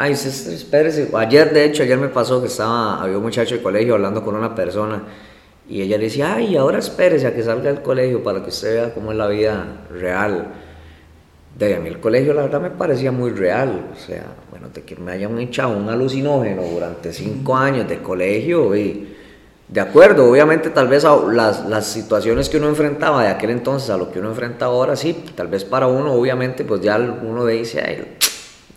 Ay, 0.00 0.12
espérese. 0.12 1.08
Ayer, 1.12 1.52
de 1.52 1.64
hecho, 1.64 1.82
ayer 1.82 1.98
me 1.98 2.06
pasó 2.06 2.40
que 2.40 2.46
estaba, 2.46 3.02
había 3.02 3.16
un 3.16 3.24
muchacho 3.24 3.56
de 3.56 3.62
colegio 3.62 3.94
hablando 3.94 4.22
con 4.22 4.36
una 4.36 4.54
persona 4.54 5.02
y 5.68 5.82
ella 5.82 5.98
le 5.98 6.04
decía, 6.04 6.36
ay, 6.36 6.56
ahora 6.56 6.78
espérese 6.78 7.26
a 7.26 7.34
que 7.34 7.42
salga 7.42 7.72
del 7.72 7.82
colegio 7.82 8.22
para 8.22 8.40
que 8.40 8.50
usted 8.50 8.74
vea 8.74 8.94
cómo 8.94 9.10
es 9.10 9.18
la 9.18 9.26
vida 9.26 9.66
real. 9.90 10.46
De 11.58 11.74
a 11.74 11.80
mí 11.80 11.88
el 11.88 11.98
colegio 11.98 12.32
la 12.32 12.42
verdad 12.42 12.60
me 12.60 12.70
parecía 12.70 13.10
muy 13.10 13.30
real, 13.30 13.88
o 13.92 13.96
sea, 13.96 14.22
bueno, 14.52 14.68
de 14.72 14.82
que 14.82 14.94
me 14.94 15.10
hayan 15.10 15.36
echado 15.40 15.76
un 15.76 15.88
alucinógeno 15.88 16.62
durante 16.62 17.12
cinco 17.12 17.56
años 17.56 17.88
de 17.88 17.98
colegio 17.98 18.76
y 18.76 19.16
de 19.66 19.80
acuerdo, 19.80 20.30
obviamente 20.30 20.70
tal 20.70 20.86
vez 20.86 21.02
las, 21.02 21.68
las 21.68 21.86
situaciones 21.88 22.48
que 22.48 22.58
uno 22.58 22.68
enfrentaba 22.68 23.24
de 23.24 23.30
aquel 23.30 23.50
entonces 23.50 23.90
a 23.90 23.96
lo 23.96 24.12
que 24.12 24.20
uno 24.20 24.28
enfrenta 24.28 24.66
ahora, 24.66 24.94
sí, 24.94 25.24
tal 25.34 25.48
vez 25.48 25.64
para 25.64 25.88
uno 25.88 26.12
obviamente 26.12 26.64
pues 26.64 26.82
ya 26.82 26.96
uno 26.96 27.44
dice, 27.44 27.82
ay, 27.84 28.16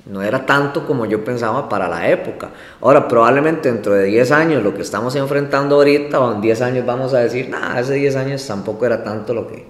no 0.06 0.22
era 0.22 0.46
tanto 0.46 0.86
como 0.86 1.06
yo 1.06 1.24
pensaba 1.24 1.70
para 1.70 1.88
la 1.88 2.10
época. 2.10 2.50
Ahora, 2.82 3.08
probablemente 3.08 3.72
dentro 3.72 3.94
de 3.94 4.06
10 4.06 4.32
años, 4.32 4.64
lo 4.64 4.74
que 4.74 4.82
estamos 4.82 5.16
enfrentando 5.16 5.76
ahorita, 5.76 6.20
o 6.20 6.34
en 6.34 6.42
10 6.42 6.62
años 6.62 6.86
vamos 6.86 7.14
a 7.14 7.20
decir, 7.20 7.50
nada, 7.50 7.78
hace 7.78 7.96
10 7.96 8.16
años 8.16 8.46
tampoco 8.46 8.86
era 8.86 9.04
tanto 9.04 9.34
lo 9.34 9.48
que, 9.48 9.66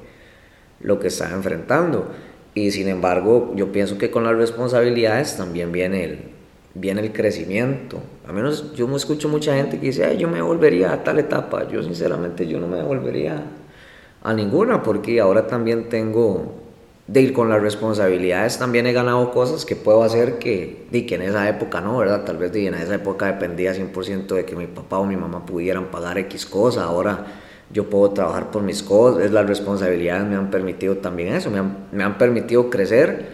lo 0.80 1.00
que 1.00 1.08
estaba 1.08 1.32
enfrentando. 1.32 2.08
Y 2.54 2.72
sin 2.72 2.88
embargo, 2.88 3.54
yo 3.56 3.72
pienso 3.72 3.98
que 3.98 4.12
con 4.12 4.24
las 4.24 4.36
responsabilidades 4.36 5.38
también 5.38 5.72
viene 5.72 6.04
el, 6.04 6.20
viene 6.74 7.02
el 7.02 7.12
crecimiento. 7.12 8.00
A 8.28 8.32
menos 8.32 8.74
yo 8.74 8.88
me 8.88 8.96
escucho 8.96 9.28
mucha 9.30 9.56
gente 9.56 9.80
que 9.80 9.88
dice, 9.88 10.18
yo 10.18 10.28
me 10.28 10.42
volvería 10.42 10.94
a 10.94 11.04
tal 11.04 11.20
etapa. 11.20 11.68
Yo 11.68 11.84
sinceramente 11.84 12.48
yo 12.48 12.60
no 12.60 12.68
me 12.68 12.82
volvería 12.82 13.42
a 14.24 14.34
ninguna 14.34 14.84
porque 14.84 15.20
ahora 15.20 15.48
también 15.48 15.90
tengo 15.90 16.61
de 17.12 17.22
ir 17.22 17.34
con 17.34 17.50
las 17.50 17.62
responsabilidades 17.62 18.58
también 18.58 18.88
he 18.88 18.94
ganado 18.94 19.32
cosas 19.32 19.66
que 19.66 19.76
puedo 19.76 20.02
hacer 20.02 20.40
que, 20.40 20.86
de 20.92 21.06
que 21.06 21.16
en 21.16 21.24
esa 21.24 21.50
época 21.50 21.82
no, 21.82 21.98
¿verdad? 21.98 22.24
Tal 22.24 22.38
vez 22.38 22.54
de, 22.54 22.68
en 22.68 22.74
esa 22.74 22.96
época 22.96 23.26
dependía 23.26 23.74
100% 23.74 24.28
de 24.28 24.46
que 24.46 24.56
mi 24.56 24.68
papá 24.68 24.98
o 24.98 25.06
mi 25.06 25.18
mamá 25.18 25.46
pudieran 25.46 25.88
pagar 25.88 26.18
X 26.20 26.46
cosa, 26.46 26.86
ahora 26.86 27.26
yo 27.70 27.90
puedo 27.90 28.12
trabajar 28.12 28.50
por 28.50 28.62
mis 28.62 28.82
cosas, 28.82 29.26
es 29.26 29.32
las 29.32 29.46
responsabilidades 29.46 30.26
me 30.26 30.38
han 30.38 30.50
permitido 30.50 30.98
también 30.98 31.34
eso, 31.34 31.52
me 31.52 31.60
han, 31.60 31.88
me 31.92 32.04
han 32.06 32.18
permitido 32.18 32.70
crecer 32.70 33.26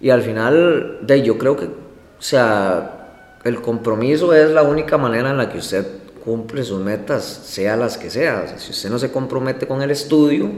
y 0.00 0.08
al 0.08 0.22
final 0.22 1.00
de 1.02 1.20
yo 1.20 1.36
creo 1.36 1.58
que, 1.58 1.66
o 1.66 2.22
sea, 2.22 3.36
el 3.44 3.60
compromiso 3.60 4.32
es 4.32 4.50
la 4.50 4.62
única 4.62 4.96
manera 4.96 5.30
en 5.30 5.36
la 5.36 5.50
que 5.50 5.58
usted 5.58 5.86
cumple 6.24 6.64
sus 6.64 6.80
metas, 6.82 7.24
sea 7.24 7.76
las 7.76 7.98
que 7.98 8.08
sea. 8.08 8.56
si 8.56 8.70
usted 8.70 8.88
no 8.88 8.98
se 8.98 9.10
compromete 9.12 9.66
con 9.66 9.82
el 9.82 9.90
estudio, 9.90 10.48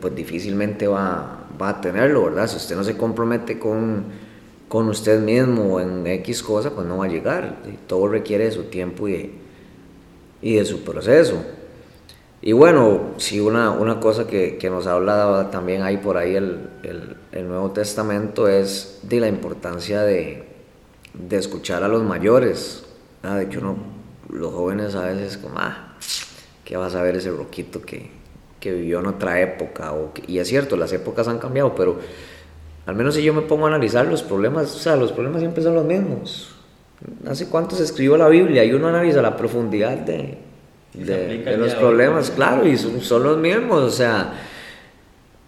pues 0.00 0.14
difícilmente 0.14 0.86
va, 0.86 1.43
va 1.60 1.70
a 1.70 1.80
tenerlo, 1.80 2.24
¿verdad? 2.24 2.48
Si 2.48 2.56
usted 2.56 2.76
no 2.76 2.84
se 2.84 2.96
compromete 2.96 3.58
con, 3.58 4.04
con 4.68 4.88
usted 4.88 5.20
mismo 5.20 5.80
en 5.80 6.06
X 6.06 6.42
cosa, 6.42 6.70
pues 6.70 6.86
no 6.86 6.98
va 6.98 7.06
a 7.06 7.08
llegar. 7.08 7.58
todo 7.86 8.08
requiere 8.08 8.44
de 8.44 8.52
su 8.52 8.64
tiempo 8.64 9.08
y 9.08 9.12
de, 9.12 9.30
y 10.42 10.54
de 10.56 10.64
su 10.64 10.82
proceso. 10.82 11.42
Y 12.42 12.52
bueno, 12.52 13.14
si 13.16 13.40
una, 13.40 13.70
una 13.70 14.00
cosa 14.00 14.26
que, 14.26 14.58
que, 14.58 14.68
nos 14.68 14.86
habla 14.86 15.48
también 15.50 15.82
ahí 15.82 15.96
por 15.96 16.18
ahí 16.18 16.36
el, 16.36 16.68
el, 16.82 17.16
el 17.32 17.48
Nuevo 17.48 17.70
Testamento 17.70 18.48
es 18.48 19.00
de 19.02 19.20
la 19.20 19.28
importancia 19.28 20.02
de, 20.02 20.44
de 21.14 21.36
escuchar 21.36 21.82
a 21.84 21.88
los 21.88 22.02
mayores, 22.02 22.84
de 23.22 23.48
que 23.48 23.58
uno, 23.58 23.76
los 24.28 24.52
jóvenes 24.52 24.94
a 24.94 25.06
veces 25.06 25.38
como, 25.38 25.58
ah, 25.58 25.96
¿qué 26.64 26.76
vas 26.76 26.94
a 26.94 27.02
ver 27.02 27.16
ese 27.16 27.30
roquito 27.30 27.80
que, 27.80 28.10
que 28.64 28.72
vivió 28.72 29.00
en 29.00 29.06
otra 29.06 29.42
época? 29.42 29.92
O 29.92 30.12
y 30.26 30.38
es 30.38 30.48
cierto, 30.48 30.74
las 30.74 30.90
épocas 30.94 31.28
han 31.28 31.38
cambiado, 31.38 31.74
pero 31.74 31.98
al 32.86 32.94
menos 32.94 33.14
si 33.14 33.22
yo 33.22 33.34
me 33.34 33.42
pongo 33.42 33.66
a 33.66 33.68
analizar 33.68 34.06
los 34.06 34.22
problemas, 34.22 34.74
o 34.74 34.78
sea, 34.78 34.96
los 34.96 35.12
problemas 35.12 35.40
siempre 35.40 35.62
son 35.62 35.74
los 35.74 35.84
mismos. 35.84 36.54
¿Hace 37.28 37.50
cuánto 37.50 37.76
se 37.76 37.84
escribió 37.84 38.16
la 38.16 38.28
Biblia? 38.28 38.64
Y 38.64 38.72
uno 38.72 38.88
analiza 38.88 39.20
la 39.20 39.36
profundidad 39.36 39.98
de, 39.98 40.38
de, 40.94 41.56
los 41.58 41.74
problemas, 41.74 42.30
claro, 42.30 42.66
y 42.66 42.78
son, 42.78 43.02
son, 43.02 43.22
los 43.22 43.36
mismos. 43.36 43.82
O 43.82 43.90
sea, 43.90 44.32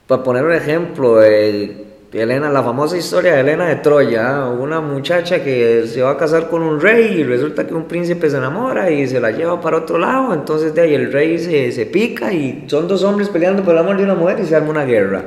para 0.06 0.22
poner 0.22 0.44
un 0.44 0.52
ejemplo, 0.52 1.22
el 1.22 1.85
Elena, 2.12 2.48
la 2.50 2.62
famosa 2.62 2.96
historia 2.96 3.34
de 3.34 3.40
Elena 3.40 3.66
de 3.66 3.76
Troya, 3.76 4.46
una 4.46 4.80
muchacha 4.80 5.42
que 5.42 5.86
se 5.86 6.02
va 6.02 6.12
a 6.12 6.16
casar 6.16 6.48
con 6.48 6.62
un 6.62 6.80
rey 6.80 7.20
y 7.20 7.24
resulta 7.24 7.66
que 7.66 7.74
un 7.74 7.84
príncipe 7.84 8.30
se 8.30 8.36
enamora 8.36 8.90
y 8.90 9.06
se 9.06 9.20
la 9.20 9.32
lleva 9.32 9.60
para 9.60 9.78
otro 9.78 9.98
lado, 9.98 10.32
entonces 10.32 10.74
de 10.74 10.82
ahí 10.82 10.94
el 10.94 11.12
rey 11.12 11.38
se, 11.38 11.72
se 11.72 11.86
pica 11.86 12.32
y 12.32 12.64
son 12.68 12.86
dos 12.86 13.02
hombres 13.02 13.28
peleando 13.28 13.62
por 13.62 13.74
el 13.74 13.80
amor 13.80 13.96
de 13.96 14.04
una 14.04 14.14
mujer 14.14 14.38
y 14.40 14.46
se 14.46 14.54
arma 14.54 14.70
una 14.70 14.84
guerra. 14.84 15.24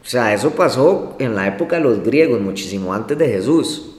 O 0.00 0.04
sea, 0.04 0.32
eso 0.32 0.50
pasó 0.50 1.16
en 1.18 1.34
la 1.34 1.46
época 1.48 1.76
de 1.76 1.82
los 1.82 2.02
griegos, 2.02 2.40
muchísimo 2.40 2.94
antes 2.94 3.18
de 3.18 3.28
Jesús. 3.28 3.96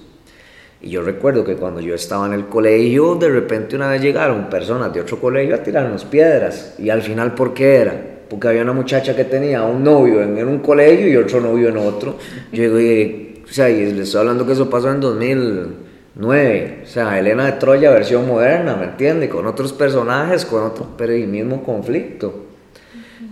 Y 0.82 0.90
yo 0.90 1.02
recuerdo 1.02 1.46
que 1.46 1.56
cuando 1.56 1.80
yo 1.80 1.96
estaba 1.96 2.26
en 2.26 2.34
el 2.34 2.48
colegio, 2.48 3.16
de 3.16 3.30
repente 3.30 3.76
una 3.76 3.90
vez 3.90 4.02
llegaron 4.02 4.50
personas 4.50 4.94
de 4.94 5.00
otro 5.00 5.20
colegio 5.20 5.56
a 5.56 5.64
tirarnos 5.64 6.04
piedras. 6.04 6.76
Y 6.78 6.90
al 6.90 7.02
final, 7.02 7.36
¿por 7.36 7.54
qué 7.54 7.76
era? 7.76 8.13
Porque 8.34 8.48
había 8.48 8.64
una 8.64 8.74
muchacha 8.74 9.16
que 9.16 9.26
tenía 9.26 9.62
un 9.62 9.84
novio 9.84 10.24
en, 10.24 10.48
un 10.48 10.58
colegio 10.58 11.08
y 11.08 11.16
otro 11.16 11.40
novio 11.40 11.70
en 11.70 11.78
otro. 11.78 12.18
Yo 12.52 12.64
digo, 12.64 12.80
y, 12.80 13.44
o 13.48 13.54
sea, 13.54 13.70
y 13.70 13.92
les 13.92 14.08
estoy 14.08 14.22
hablando 14.22 14.44
que 14.44 14.54
eso 14.54 14.72
pasó 14.72 14.90
en 14.90 15.00
2009, 15.00 16.80
o 16.82 16.88
sea, 16.88 17.20
Elena 17.20 17.46
de 17.46 17.52
Troya 17.52 17.92
versión 17.92 18.28
moderna, 18.28 18.76
¿me 18.76 18.86
entiende? 18.86 19.30
Con 19.30 19.46
otros 19.46 19.72
personajes, 19.72 20.46
con 20.46 20.64
otro, 20.64 20.88
pero 20.98 21.14
el 21.14 21.28
mismo 21.28 21.64
conflicto. 21.64 22.46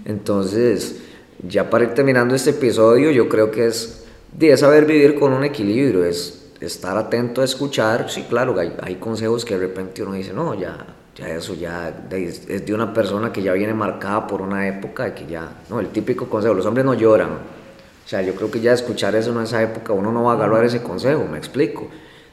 Entonces, 0.05 1.01
ya 1.49 1.67
para 1.67 1.85
ir 1.85 1.95
terminando 1.95 2.35
este 2.35 2.51
episodio, 2.51 3.09
yo 3.09 3.27
creo 3.27 3.49
que 3.49 3.65
es 3.65 4.05
de 4.37 4.55
saber 4.55 4.85
vivir 4.85 5.15
con 5.15 5.33
un 5.33 5.43
equilibrio, 5.43 6.05
es 6.05 6.51
estar 6.59 6.95
atento 6.95 7.41
a 7.41 7.45
escuchar, 7.45 8.07
sí, 8.07 8.27
claro, 8.29 8.55
hay, 8.59 8.71
hay 8.79 8.97
consejos 8.97 9.45
que 9.45 9.55
de 9.57 9.61
repente 9.61 10.03
uno 10.03 10.13
dice, 10.13 10.31
no, 10.31 10.53
ya 10.53 10.85
ya 11.15 11.29
eso 11.29 11.53
ya 11.55 11.93
es 12.11 12.65
de 12.65 12.73
una 12.73 12.93
persona 12.93 13.33
que 13.33 13.41
ya 13.41 13.53
viene 13.53 13.73
marcada 13.73 14.27
por 14.27 14.41
una 14.41 14.67
época 14.67 15.05
de 15.05 15.13
que 15.13 15.25
ya, 15.25 15.49
no, 15.69 15.79
el 15.79 15.89
típico 15.89 16.27
consejo, 16.29 16.53
los 16.53 16.65
hombres 16.65 16.85
no 16.85 16.93
lloran. 16.93 17.31
O 17.31 18.07
sea, 18.07 18.21
yo 18.21 18.33
creo 18.35 18.49
que 18.49 18.59
ya 18.59 18.73
escuchar 18.73 19.15
eso 19.15 19.31
en 19.31 19.41
esa 19.41 19.61
época 19.61 19.93
uno 19.93 20.11
no 20.11 20.23
va 20.23 20.33
a 20.33 20.35
agarrar 20.35 20.65
ese 20.65 20.81
consejo, 20.81 21.25
me 21.29 21.37
explico. 21.37 21.87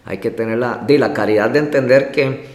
Hay 0.04 0.18
que 0.18 0.30
tener 0.30 0.58
la, 0.58 0.76
de 0.76 0.99
la 0.99 1.12
caridad 1.12 1.50
de 1.50 1.58
entender 1.58 2.11
que 2.11 2.47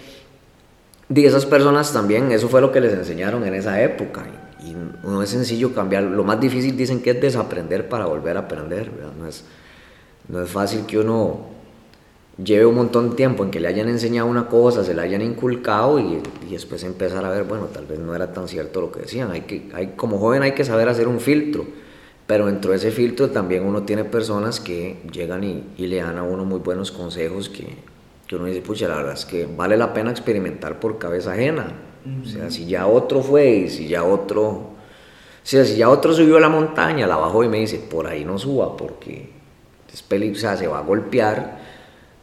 de 1.09 1.25
esas 1.25 1.45
personas 1.45 1.93
también, 1.93 2.31
eso 2.31 2.49
fue 2.49 2.61
lo 2.61 2.71
que 2.71 2.81
les 2.81 2.93
enseñaron 2.93 3.45
en 3.45 3.53
esa 3.53 3.81
época. 3.81 4.23
Y, 4.63 4.75
no 5.03 5.21
es 5.21 5.29
sencillo 5.29 5.73
cambiar, 5.73 6.03
lo 6.03 6.23
más 6.23 6.39
difícil 6.39 6.77
dicen 6.77 7.01
que 7.01 7.11
es 7.11 7.21
desaprender 7.21 7.89
para 7.89 8.05
volver 8.05 8.37
a 8.37 8.41
aprender, 8.41 8.89
No 9.19 9.27
es, 9.27 9.43
no 10.29 10.41
es 10.41 10.49
fácil 10.49 10.85
que 10.85 10.97
uno 10.97 11.52
lleve 12.41 12.65
un 12.65 12.75
montón 12.75 13.11
de 13.11 13.15
tiempo 13.15 13.43
en 13.43 13.51
que 13.51 13.59
le 13.59 13.67
hayan 13.67 13.89
enseñado 13.89 14.27
una 14.27 14.47
cosa, 14.47 14.83
se 14.83 14.93
la 14.93 15.03
hayan 15.03 15.21
inculcado 15.21 15.99
y, 15.99 16.21
y, 16.47 16.51
después 16.51 16.83
empezar 16.83 17.23
a 17.25 17.29
ver, 17.29 17.43
bueno, 17.43 17.65
tal 17.65 17.85
vez 17.85 17.99
no 17.99 18.15
era 18.15 18.31
tan 18.33 18.47
cierto 18.47 18.81
lo 18.81 18.91
que 18.91 19.01
decían. 19.01 19.31
Hay 19.31 19.41
que, 19.41 19.69
hay, 19.73 19.93
como 19.95 20.17
joven 20.17 20.41
hay 20.41 20.53
que 20.53 20.65
saber 20.65 20.89
hacer 20.89 21.07
un 21.07 21.19
filtro, 21.19 21.65
pero 22.25 22.47
dentro 22.47 22.71
de 22.71 22.77
ese 22.77 22.91
filtro 22.91 23.29
también 23.29 23.65
uno 23.65 23.83
tiene 23.83 24.03
personas 24.03 24.59
que 24.59 25.01
llegan 25.11 25.43
y, 25.43 25.63
y 25.77 25.87
le 25.87 25.97
dan 25.97 26.17
a 26.17 26.23
uno 26.23 26.45
muy 26.45 26.59
buenos 26.59 26.91
consejos 26.91 27.49
que, 27.49 27.67
que, 28.27 28.35
uno 28.35 28.45
dice, 28.45 28.61
pucha, 28.61 28.87
la 28.87 28.95
verdad 28.95 29.13
es 29.13 29.25
que 29.25 29.45
vale 29.45 29.77
la 29.77 29.93
pena 29.93 30.09
experimentar 30.11 30.79
por 30.79 30.97
cabeza 30.97 31.33
ajena. 31.33 31.73
O 32.21 32.25
sea, 32.25 32.49
si 32.49 32.65
ya 32.65 32.85
otro 32.85 33.21
fue 33.21 33.49
y 33.49 33.69
si 33.69 33.87
ya 33.87 34.03
otro... 34.03 34.49
O 34.49 35.45
sea, 35.45 35.63
si 35.65 35.77
ya 35.77 35.89
otro 35.89 36.13
subió 36.13 36.37
a 36.37 36.39
la 36.39 36.49
montaña, 36.49 37.05
la 37.05 37.17
bajó 37.17 37.43
y 37.43 37.49
me 37.49 37.59
dice, 37.59 37.77
por 37.77 38.07
ahí 38.07 38.23
no 38.23 38.37
suba 38.37 38.75
porque 38.75 39.29
es 39.93 40.01
peligroso, 40.01 40.47
o 40.47 40.49
sea, 40.49 40.57
se 40.57 40.67
va 40.67 40.79
a 40.79 40.81
golpear 40.81 41.62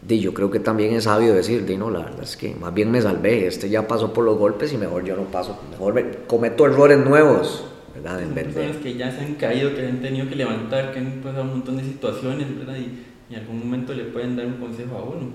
yo 0.08 0.34
creo 0.34 0.50
que 0.50 0.60
también 0.60 0.94
es 0.94 1.04
sabio 1.04 1.34
decir, 1.34 1.64
no, 1.78 1.90
la 1.90 2.00
verdad 2.00 2.22
es 2.22 2.36
que 2.36 2.54
más 2.54 2.74
bien 2.74 2.90
me 2.90 3.00
salvé, 3.00 3.46
este 3.46 3.68
ya 3.68 3.86
pasó 3.86 4.12
por 4.12 4.24
los 4.24 4.38
golpes 4.38 4.72
y 4.72 4.76
mejor 4.76 5.04
yo 5.04 5.16
no 5.16 5.24
paso, 5.24 5.58
mejor 5.70 5.94
me, 5.94 6.04
cometo 6.26 6.66
errores 6.66 6.98
nuevos, 6.98 7.64
¿verdad? 7.94 8.22
En 8.22 8.30
personas 8.30 8.76
que 8.78 8.94
ya 8.94 9.10
se 9.10 9.20
han 9.20 9.34
caído, 9.34 9.74
que 9.74 9.86
han 9.86 10.00
tenido 10.00 10.28
que 10.28 10.36
levantar, 10.36 10.92
que 10.92 10.98
han 10.98 11.20
pasado 11.22 11.42
un 11.42 11.50
montón 11.50 11.76
de 11.76 11.84
situaciones, 11.84 12.58
¿verdad? 12.58 12.76
Y, 12.76 13.06
en 13.32 13.38
algún 13.38 13.60
momento 13.60 13.94
le 13.94 14.04
pueden 14.06 14.34
dar 14.34 14.44
un 14.44 14.54
consejo 14.54 14.96
a 14.96 15.04
uno. 15.04 15.30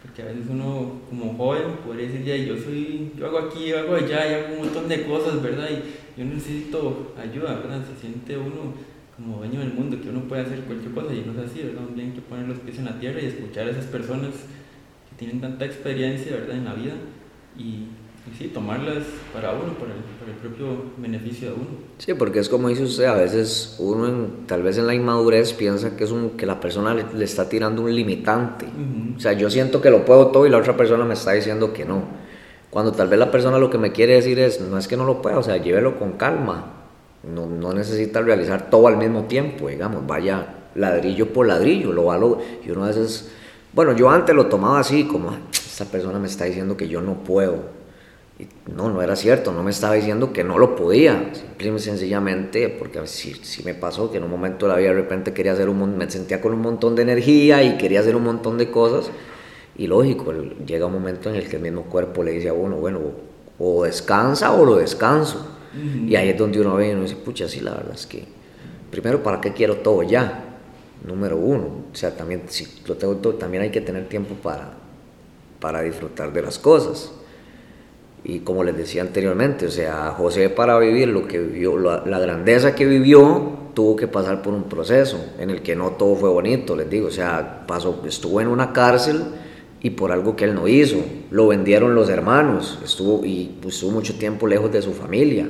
Porque 0.00 0.22
a 0.22 0.24
veces 0.24 0.44
uno, 0.48 1.02
como 1.10 1.34
joven, 1.36 1.64
podría 1.84 2.08
decir, 2.08 2.24
ya, 2.24 2.34
yo 2.34 2.56
soy, 2.56 3.12
yo 3.14 3.26
hago 3.26 3.40
aquí, 3.40 3.66
yo 3.66 3.78
hago 3.78 3.96
allá, 3.96 4.30
y 4.30 4.34
hago 4.34 4.54
un 4.54 4.64
montón 4.64 4.88
de 4.88 5.04
cosas, 5.04 5.42
¿verdad? 5.42 5.68
Y 5.70 6.18
yo 6.18 6.24
necesito 6.24 7.12
ayuda, 7.20 7.56
¿verdad? 7.56 7.84
Se 7.84 8.00
siente 8.00 8.38
uno 8.38 8.72
como 9.16 9.38
dueño 9.38 9.60
del 9.60 9.72
mundo, 9.72 9.98
que 10.00 10.10
uno 10.10 10.20
puede 10.28 10.42
hacer 10.42 10.60
cualquier 10.60 10.92
cosa 10.92 11.12
y 11.14 11.24
no 11.24 11.32
es 11.32 11.50
así, 11.50 11.62
¿verdad? 11.62 11.82
Bien 11.94 12.12
que 12.12 12.20
poner 12.20 12.46
los 12.46 12.58
pies 12.58 12.78
en 12.78 12.84
la 12.84 12.98
tierra 13.00 13.20
y 13.20 13.26
escuchar 13.26 13.66
a 13.66 13.70
esas 13.70 13.86
personas 13.86 14.30
que 15.08 15.16
tienen 15.16 15.40
tanta 15.40 15.64
experiencia, 15.64 16.36
¿verdad? 16.36 16.56
En 16.56 16.64
la 16.66 16.74
vida 16.74 16.92
y, 17.56 17.62
y 17.62 18.36
sí, 18.38 18.48
tomarlas 18.48 19.04
para 19.32 19.52
uno, 19.52 19.72
para 19.78 19.94
el, 19.94 20.00
para 20.20 20.32
el, 20.32 20.36
propio 20.36 20.92
beneficio 20.98 21.48
de 21.48 21.54
uno. 21.54 21.66
Sí, 21.96 22.12
porque 22.12 22.40
es 22.40 22.50
como 22.50 22.68
dice 22.68 22.82
usted, 22.82 23.04
a 23.04 23.14
veces 23.14 23.76
uno 23.78 24.28
tal 24.46 24.62
vez 24.62 24.76
en 24.76 24.86
la 24.86 24.94
inmadurez 24.94 25.54
piensa 25.54 25.96
que 25.96 26.04
es 26.04 26.10
un, 26.10 26.30
que 26.30 26.44
la 26.44 26.60
persona 26.60 26.92
le, 26.92 27.24
está 27.24 27.48
tirando 27.48 27.82
un 27.82 27.94
limitante. 27.94 28.66
O 29.16 29.18
sea, 29.18 29.32
yo 29.32 29.48
siento 29.48 29.80
que 29.80 29.88
lo 29.88 30.04
puedo 30.04 30.26
todo 30.26 30.46
y 30.46 30.50
la 30.50 30.58
otra 30.58 30.76
persona 30.76 31.06
me 31.06 31.14
está 31.14 31.32
diciendo 31.32 31.72
que 31.72 31.86
no. 31.86 32.02
Cuando 32.68 32.92
tal 32.92 33.08
vez 33.08 33.18
la 33.18 33.30
persona 33.30 33.58
lo 33.58 33.70
que 33.70 33.78
me 33.78 33.92
quiere 33.92 34.16
decir 34.16 34.38
es, 34.38 34.60
no 34.60 34.76
es 34.76 34.86
que 34.86 34.98
no 34.98 35.06
lo 35.06 35.22
pueda, 35.22 35.38
o 35.38 35.42
sea, 35.42 35.56
llévelo 35.56 35.98
con 35.98 36.12
calma 36.12 36.75
no, 37.34 37.46
no, 37.46 37.72
necesita 37.72 38.20
realizar 38.20 38.70
todo 38.70 38.88
al 38.88 38.96
mismo 38.96 39.24
tiempo, 39.24 39.68
digamos, 39.68 40.06
vaya 40.06 40.54
ladrillo 40.74 41.32
por 41.32 41.46
ladrillo, 41.46 41.92
lo 41.92 42.04
va 42.04 42.18
y 42.64 42.70
uno 42.70 42.84
a 42.84 42.88
veces, 42.88 43.30
bueno, 43.72 43.92
yo 43.92 44.10
antes 44.10 44.34
lo 44.34 44.46
tomaba 44.46 44.80
así, 44.80 45.04
como, 45.04 45.30
ah, 45.30 45.38
esta 45.52 45.84
persona 45.86 46.18
me 46.18 46.26
está 46.28 46.44
diciendo 46.44 46.76
que 46.76 46.88
yo 46.88 47.00
no 47.00 47.14
puedo, 47.24 47.76
y 48.38 48.46
no, 48.70 48.90
no 48.90 49.00
era 49.02 49.16
cierto, 49.16 49.52
no 49.52 49.62
me 49.62 49.70
estaba 49.70 49.94
diciendo 49.94 50.32
que 50.32 50.44
no 50.44 50.58
lo 50.58 50.76
podía, 50.76 51.30
simplemente 51.32 51.84
sencillamente, 51.84 52.68
porque 52.68 53.06
sí, 53.06 53.34
sí 53.42 53.62
me 53.64 53.74
pasó 53.74 54.10
que 54.10 54.18
en 54.18 54.24
un 54.24 54.30
momento 54.30 54.66
de 54.66 54.72
la 54.72 54.78
vida 54.78 54.90
de 54.90 54.96
repente 54.96 55.32
quería 55.32 55.52
hacer 55.52 55.68
un 55.68 55.96
me 55.96 56.10
sentía 56.10 56.40
con 56.40 56.52
un 56.52 56.60
montón 56.60 56.94
de 56.94 57.02
energía 57.02 57.62
y 57.62 57.78
quería 57.78 58.00
hacer 58.00 58.14
un 58.14 58.24
montón 58.24 58.58
de 58.58 58.70
cosas, 58.70 59.10
y 59.78 59.86
lógico, 59.86 60.32
llega 60.66 60.86
un 60.86 60.92
momento 60.92 61.28
en 61.28 61.36
el 61.36 61.48
que 61.48 61.56
el 61.56 61.62
mismo 61.62 61.82
cuerpo 61.82 62.22
le 62.22 62.32
dice 62.32 62.48
a 62.48 62.52
uno, 62.52 62.76
bueno, 62.76 63.00
o 63.58 63.84
descansa 63.84 64.52
o 64.52 64.64
lo 64.64 64.76
descanso. 64.76 65.55
Y 66.06 66.16
ahí 66.16 66.30
es 66.30 66.38
donde 66.38 66.60
uno 66.60 66.76
ve 66.76 66.90
y 66.90 66.92
uno 66.92 67.02
dice, 67.02 67.16
pucha, 67.16 67.48
sí, 67.48 67.60
la 67.60 67.72
verdad 67.72 67.94
es 67.94 68.06
que, 68.06 68.24
primero, 68.90 69.22
¿para 69.22 69.40
qué 69.40 69.52
quiero 69.52 69.76
todo 69.76 70.02
ya? 70.02 70.44
Número 71.06 71.36
uno, 71.36 71.84
o 71.92 71.94
sea, 71.94 72.16
también, 72.16 72.42
si 72.48 72.66
lo 72.86 72.96
tengo 72.96 73.16
todo, 73.16 73.34
también 73.34 73.62
hay 73.62 73.70
que 73.70 73.80
tener 73.80 74.08
tiempo 74.08 74.34
para, 74.34 74.72
para 75.60 75.82
disfrutar 75.82 76.32
de 76.32 76.42
las 76.42 76.58
cosas. 76.58 77.12
Y 78.24 78.40
como 78.40 78.64
les 78.64 78.76
decía 78.76 79.02
anteriormente, 79.02 79.66
o 79.66 79.70
sea, 79.70 80.10
José 80.16 80.48
para 80.48 80.78
vivir 80.78 81.08
lo 81.08 81.28
que 81.28 81.38
vivió, 81.38 81.78
la, 81.78 82.02
la, 82.04 82.18
grandeza 82.18 82.74
que 82.74 82.84
vivió, 82.84 83.66
tuvo 83.74 83.94
que 83.94 84.08
pasar 84.08 84.42
por 84.42 84.52
un 84.52 84.64
proceso 84.64 85.32
en 85.38 85.50
el 85.50 85.62
que 85.62 85.76
no 85.76 85.92
todo 85.92 86.16
fue 86.16 86.30
bonito, 86.30 86.74
les 86.74 86.90
digo, 86.90 87.08
o 87.08 87.12
sea, 87.12 87.66
pasó, 87.68 88.02
estuvo 88.04 88.40
en 88.40 88.48
una 88.48 88.72
cárcel 88.72 89.22
y 89.80 89.90
por 89.90 90.10
algo 90.10 90.34
que 90.34 90.44
él 90.44 90.54
no 90.54 90.66
hizo, 90.66 90.96
lo 91.30 91.46
vendieron 91.46 91.94
los 91.94 92.08
hermanos, 92.08 92.80
estuvo 92.82 93.24
y 93.24 93.58
estuvo 93.64 93.92
mucho 93.92 94.18
tiempo 94.18 94.48
lejos 94.48 94.72
de 94.72 94.82
su 94.82 94.92
familia, 94.92 95.48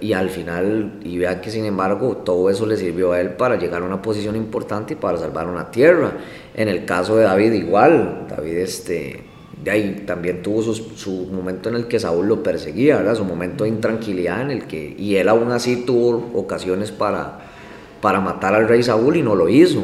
y 0.00 0.12
al 0.12 0.30
final, 0.30 1.00
y 1.02 1.18
vea 1.18 1.40
que 1.40 1.50
sin 1.50 1.64
embargo 1.64 2.18
todo 2.18 2.50
eso 2.50 2.66
le 2.66 2.76
sirvió 2.76 3.12
a 3.12 3.20
él 3.20 3.30
para 3.30 3.56
llegar 3.56 3.82
a 3.82 3.84
una 3.84 4.02
posición 4.02 4.36
importante 4.36 4.94
y 4.94 4.96
para 4.96 5.18
salvar 5.18 5.48
una 5.48 5.70
tierra. 5.70 6.12
En 6.54 6.68
el 6.68 6.84
caso 6.84 7.16
de 7.16 7.24
David 7.24 7.52
igual, 7.52 8.26
David 8.28 8.58
este, 8.58 9.22
de 9.62 9.70
ahí 9.70 10.04
también 10.06 10.42
tuvo 10.42 10.62
su, 10.62 10.74
su, 10.74 11.28
momento 11.32 11.68
en 11.68 11.76
el 11.76 11.86
que 11.86 11.98
Saúl 11.98 12.26
lo 12.26 12.42
perseguía, 12.42 12.96
¿verdad? 12.96 13.14
su 13.14 13.24
momento 13.24 13.64
de 13.64 13.70
intranquilidad 13.70 14.42
en 14.42 14.50
el 14.50 14.66
que, 14.66 14.94
y 14.98 15.16
él 15.16 15.28
aún 15.28 15.50
así 15.52 15.84
tuvo 15.86 16.30
ocasiones 16.34 16.90
para, 16.90 17.40
para 18.00 18.20
matar 18.20 18.54
al 18.54 18.68
rey 18.68 18.82
Saúl 18.82 19.16
y 19.16 19.22
no 19.22 19.34
lo 19.34 19.48
hizo. 19.48 19.82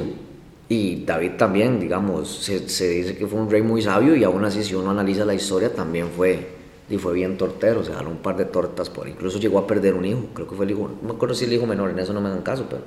Y 0.68 1.04
David 1.04 1.32
también, 1.38 1.78
digamos, 1.78 2.44
se, 2.44 2.68
se, 2.68 2.88
dice 2.88 3.16
que 3.16 3.26
fue 3.26 3.40
un 3.40 3.48
rey 3.48 3.62
muy 3.62 3.82
sabio 3.82 4.16
y 4.16 4.24
aún 4.24 4.44
así 4.44 4.64
si 4.64 4.74
uno 4.74 4.90
analiza 4.90 5.24
la 5.24 5.34
historia 5.34 5.72
también 5.72 6.08
fue, 6.08 6.55
y 6.88 6.98
fue 6.98 7.14
bien 7.14 7.36
tortero, 7.36 7.84
se 7.84 7.92
jaló 7.92 8.10
un 8.10 8.18
par 8.18 8.36
de 8.36 8.44
tortas 8.44 8.90
por 8.90 9.08
incluso 9.08 9.38
llegó 9.38 9.58
a 9.58 9.66
perder 9.66 9.94
un 9.94 10.04
hijo, 10.04 10.26
creo 10.34 10.46
que 10.46 10.54
fue 10.54 10.64
el 10.64 10.70
hijo, 10.70 10.90
no 11.02 11.08
me 11.08 11.14
acuerdo 11.14 11.34
si 11.34 11.44
el 11.44 11.52
hijo 11.52 11.66
menor, 11.66 11.90
en 11.90 11.98
eso 11.98 12.12
no 12.12 12.20
me 12.20 12.28
dan 12.28 12.42
caso, 12.42 12.66
pero 12.68 12.82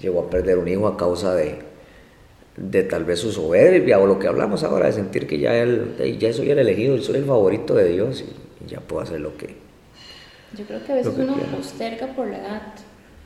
llegó 0.00 0.22
a 0.22 0.30
perder 0.30 0.58
un 0.58 0.68
hijo 0.68 0.86
a 0.86 0.96
causa 0.96 1.34
de, 1.34 1.58
de 2.56 2.82
tal 2.84 3.04
vez 3.04 3.20
su 3.20 3.32
soberbia 3.32 3.98
o 3.98 4.06
lo 4.06 4.18
que 4.18 4.28
hablamos 4.28 4.62
ahora, 4.62 4.86
de 4.86 4.92
sentir 4.92 5.26
que 5.26 5.38
ya 5.38 5.54
él, 5.56 6.16
ya 6.18 6.32
soy 6.32 6.50
el 6.50 6.58
elegido, 6.58 7.00
soy 7.00 7.16
el 7.16 7.24
favorito 7.24 7.74
de 7.74 7.88
Dios 7.90 8.22
y, 8.22 8.44
ya 8.66 8.80
puedo 8.80 9.02
hacer 9.02 9.20
lo 9.20 9.36
que... 9.36 9.56
Yo 10.56 10.64
creo 10.64 10.82
que 10.82 10.92
a 10.92 10.94
veces 10.94 11.12
uno 11.18 11.36
posterga 11.54 12.06
por 12.06 12.28
la 12.28 12.38
edad, 12.38 12.62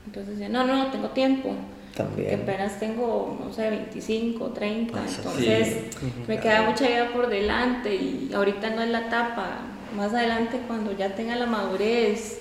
entonces 0.06 0.36
dice, 0.36 0.48
no, 0.48 0.66
no, 0.66 0.90
tengo 0.90 1.10
tiempo 1.10 1.54
que 2.16 2.34
apenas 2.34 2.78
tengo, 2.78 3.36
no 3.44 3.52
sé, 3.52 3.70
25, 3.70 4.50
30, 4.50 5.04
entonces 5.16 5.76
me 6.26 6.38
queda 6.38 6.62
mucha 6.62 6.86
vida 6.86 7.10
por 7.12 7.28
delante 7.28 7.94
y 7.94 8.30
ahorita 8.32 8.70
no 8.70 8.82
es 8.82 8.90
la 8.90 9.06
etapa, 9.06 9.60
más 9.96 10.12
adelante 10.14 10.60
cuando 10.66 10.96
ya 10.96 11.14
tenga 11.14 11.36
la 11.36 11.46
madurez, 11.46 12.40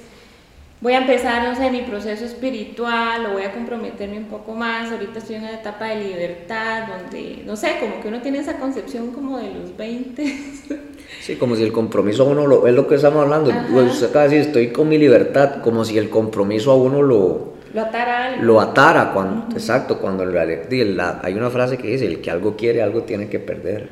voy 0.82 0.94
a 0.94 1.00
empezar, 1.00 1.48
no 1.48 1.56
sé, 1.56 1.72
mi 1.72 1.82
proceso 1.82 2.26
espiritual 2.26 3.26
o 3.26 3.34
voy 3.34 3.44
a 3.44 3.54
comprometerme 3.54 4.18
un 4.18 4.26
poco 4.26 4.54
más, 4.54 4.92
ahorita 4.92 5.20
estoy 5.20 5.38
en 5.38 5.44
una 5.44 5.54
etapa 5.54 5.86
de 5.86 6.04
libertad 6.04 6.88
donde, 6.88 7.44
no 7.46 7.56
sé, 7.56 7.78
como 7.80 8.02
que 8.02 8.08
uno 8.08 8.22
tiene 8.22 8.40
esa 8.40 8.58
concepción 8.58 9.12
como 9.12 9.38
de 9.38 9.54
los 9.54 9.76
20. 9.76 10.24
Sí, 11.22 11.38
como 11.38 11.56
si 11.56 11.64
el 11.64 11.72
compromiso 11.72 12.24
a 12.24 12.26
uno 12.26 12.46
lo, 12.46 12.68
es 12.68 12.74
lo 12.74 12.86
que 12.86 12.96
estamos 12.96 13.24
hablando, 13.24 13.50
pues 13.72 14.04
acá 14.04 14.24
decir, 14.24 14.40
estoy 14.40 14.74
con 14.74 14.90
mi 14.90 14.98
libertad, 14.98 15.62
como 15.62 15.86
si 15.86 15.98
el 15.98 16.10
compromiso 16.10 16.72
a 16.72 16.76
uno 16.76 17.02
lo 17.02 17.54
lo 17.74 17.82
atara 17.82 18.38
Lo 18.38 18.62
atara, 18.62 19.12
cuando, 19.14 19.56
exacto, 19.56 20.00
cuando 20.00 20.24
en 20.24 20.32
realidad 20.32 21.22
hay 21.24 21.34
una 21.34 21.50
frase 21.50 21.78
que 21.78 21.88
dice, 21.88 22.06
el 22.08 22.22
que 22.22 22.32
algo 22.32 22.56
quiere, 22.56 22.82
algo 22.82 23.04
tiene 23.04 23.30
que 23.30 23.40
perder. 23.40 23.90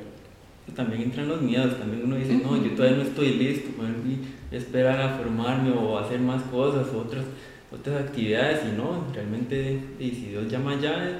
También 0.76 1.04
entran 1.04 1.28
los 1.28 1.42
miedos, 1.42 1.78
también 1.80 2.04
uno 2.04 2.16
dice, 2.18 2.36
no, 2.44 2.62
yo 2.62 2.72
todavía 2.72 2.98
no 2.98 3.04
estoy 3.04 3.34
listo, 3.36 3.70
esperar 4.52 5.02
a 5.02 5.18
formarme 5.18 5.72
o 5.72 5.98
hacer 5.98 6.20
más 6.20 6.42
cosas, 6.44 6.88
otras, 6.94 7.26
otras 7.72 8.02
actividades, 8.02 8.66
y 8.66 8.78
no, 8.78 9.06
realmente, 9.14 9.80
y 10.00 10.10
si 10.12 10.30
Dios 10.30 10.50
llama 10.50 10.80
ya, 10.80 11.20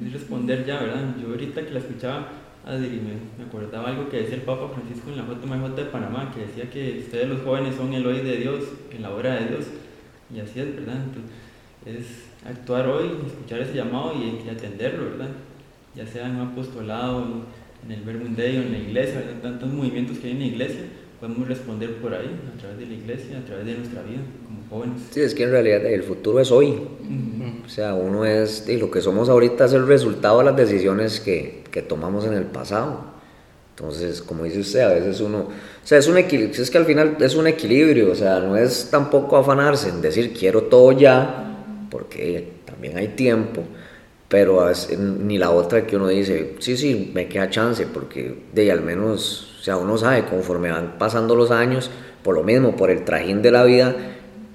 es 0.00 0.12
responder 0.12 0.64
ya, 0.64 0.80
¿verdad? 0.80 1.14
Yo 1.20 1.28
ahorita 1.28 1.64
que 1.64 1.72
la 1.72 1.78
escuchaba, 1.80 2.28
Adri, 2.66 3.00
me, 3.00 3.44
acordaba 3.44 3.88
algo 3.90 4.08
que 4.08 4.18
decía 4.18 4.36
el 4.36 4.42
Papa 4.42 4.70
Francisco 4.72 5.10
en 5.10 5.18
la 5.18 5.24
JMJ 5.24 5.74
de 5.76 5.84
Panamá, 5.84 6.32
que 6.34 6.46
decía 6.46 6.70
que 6.70 7.00
ustedes 7.00 7.28
los 7.28 7.42
jóvenes 7.42 7.74
son 7.76 7.92
el 7.92 8.06
hoy 8.06 8.20
de 8.20 8.36
Dios, 8.38 8.64
en 8.90 9.02
la 9.02 9.10
obra 9.10 9.34
de 9.34 9.48
Dios, 9.48 9.66
y 10.34 10.40
así 10.40 10.60
es, 10.60 10.74
¿verdad? 10.74 10.96
Entonces, 11.04 11.30
es 11.84 12.48
actuar 12.48 12.88
hoy, 12.88 13.10
escuchar 13.26 13.60
ese 13.60 13.74
llamado 13.74 14.14
y, 14.14 14.48
atenderlo, 14.48 15.10
¿verdad? 15.10 15.28
Ya 15.94 16.06
sea 16.06 16.26
en 16.26 16.36
un 16.36 16.48
apostolado, 16.48 17.22
en 17.22 17.44
el 17.90 18.02
Verbo 18.02 18.24
Dei 18.36 18.58
o 18.58 18.62
en 18.62 18.72
la 18.72 18.78
iglesia, 18.78 19.20
¿verdad? 19.20 19.40
Tantos 19.42 19.72
movimientos 19.72 20.18
que 20.18 20.26
hay 20.28 20.32
en 20.32 20.38
la 20.40 20.46
iglesia, 20.46 20.80
podemos 21.20 21.48
responder 21.48 21.94
por 21.96 22.14
ahí, 22.14 22.30
a 22.54 22.58
través 22.58 22.78
de 22.78 22.86
la 22.86 22.94
iglesia, 22.94 23.38
a 23.38 23.44
través 23.44 23.66
de 23.66 23.74
nuestra 23.76 24.02
vida, 24.02 24.20
como 24.46 24.62
jóvenes. 24.68 25.02
Sí, 25.10 25.20
es 25.20 25.34
que 25.34 25.44
en 25.44 25.50
realidad 25.50 25.84
el 25.86 26.02
futuro 26.02 26.40
es 26.40 26.50
hoy. 26.50 26.78
O 27.64 27.68
sea, 27.68 27.94
uno 27.94 28.24
es, 28.24 28.68
y 28.68 28.76
lo 28.76 28.90
que 28.90 29.00
somos 29.00 29.28
ahorita 29.28 29.66
es 29.66 29.72
el 29.72 29.86
resultado 29.86 30.38
de 30.38 30.44
las 30.44 30.56
decisiones 30.56 31.20
que, 31.20 31.64
que 31.70 31.82
tomamos 31.82 32.24
en 32.26 32.34
el 32.34 32.44
pasado. 32.44 33.14
Entonces, 33.76 34.22
como 34.22 34.44
dice 34.44 34.60
usted, 34.60 34.80
a 34.80 34.94
veces 34.94 35.20
uno, 35.20 35.38
o 35.38 35.50
sea, 35.82 35.98
es 35.98 36.06
un 36.06 36.16
equilibrio, 36.16 36.62
es 36.62 36.70
que 36.70 36.78
al 36.78 36.84
final 36.84 37.16
es 37.18 37.34
un 37.34 37.48
equilibrio, 37.48 38.12
o 38.12 38.14
sea, 38.14 38.38
no 38.38 38.56
es 38.56 38.88
tampoco 38.88 39.36
afanarse 39.36 39.88
en 39.88 40.00
decir 40.00 40.32
quiero 40.32 40.62
todo 40.64 40.92
ya, 40.92 41.56
porque 41.90 42.52
también 42.64 42.96
hay 42.96 43.08
tiempo, 43.08 43.64
pero 44.28 44.70
ni 44.98 45.38
la 45.38 45.50
otra 45.50 45.86
que 45.86 45.96
uno 45.96 46.08
dice, 46.08 46.56
sí, 46.58 46.76
sí, 46.76 47.10
me 47.14 47.28
queda 47.28 47.50
chance, 47.50 47.86
porque 47.86 48.44
de 48.52 48.72
al 48.72 48.80
menos, 48.82 49.56
o 49.60 49.62
sea, 49.62 49.76
uno 49.76 49.96
sabe, 49.98 50.24
conforme 50.24 50.70
van 50.70 50.96
pasando 50.98 51.36
los 51.36 51.50
años, 51.50 51.90
por 52.22 52.34
lo 52.34 52.42
mismo, 52.42 52.74
por 52.74 52.90
el 52.90 53.04
trajín 53.04 53.42
de 53.42 53.50
la 53.50 53.64
vida, 53.64 53.94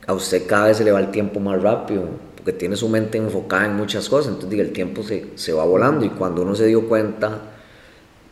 a 0.07 0.13
usted 0.13 0.47
cada 0.47 0.67
vez 0.67 0.77
se 0.77 0.83
le 0.83 0.91
va 0.91 0.99
el 0.99 1.11
tiempo 1.11 1.39
más 1.39 1.61
rápido, 1.61 2.03
porque 2.35 2.51
tiene 2.51 2.75
su 2.75 2.89
mente 2.89 3.19
enfocada 3.19 3.67
en 3.67 3.75
muchas 3.75 4.09
cosas, 4.09 4.33
entonces 4.33 4.59
el 4.59 4.71
tiempo 4.71 5.03
se, 5.03 5.27
se 5.35 5.53
va 5.53 5.63
volando 5.65 6.05
y 6.05 6.09
cuando 6.09 6.41
uno 6.41 6.55
se 6.55 6.65
dio 6.65 6.87
cuenta, 6.89 7.39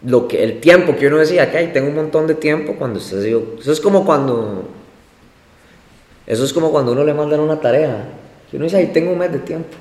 lo 0.03 0.27
que, 0.27 0.43
el 0.43 0.59
tiempo 0.59 0.95
que 0.95 1.07
uno 1.07 1.17
decía, 1.17 1.51
que 1.51 1.67
tengo 1.67 1.89
un 1.89 1.95
montón 1.95 2.27
de 2.27 2.35
tiempo, 2.35 2.75
cuando 2.77 2.99
usted 2.99 3.21
se 3.21 3.27
dio, 3.27 3.43
eso 3.59 3.71
es 3.71 3.79
como 3.79 4.05
cuando, 4.05 4.65
eso 6.25 6.43
es 6.43 6.51
como 6.51 6.71
cuando 6.71 6.93
uno 6.93 7.03
le 7.03 7.13
mandan 7.13 7.39
una 7.39 7.59
tarea, 7.59 8.09
yo 8.51 8.57
no 8.57 8.65
dice, 8.65 8.77
ahí 8.77 8.87
tengo 8.87 9.11
un 9.11 9.19
mes 9.19 9.31
de 9.31 9.39
tiempo. 9.39 9.77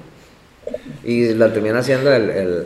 Y 1.06 1.34
la 1.34 1.52
termina 1.52 1.78
haciendo 1.78 2.12
el, 2.12 2.30
el, 2.30 2.64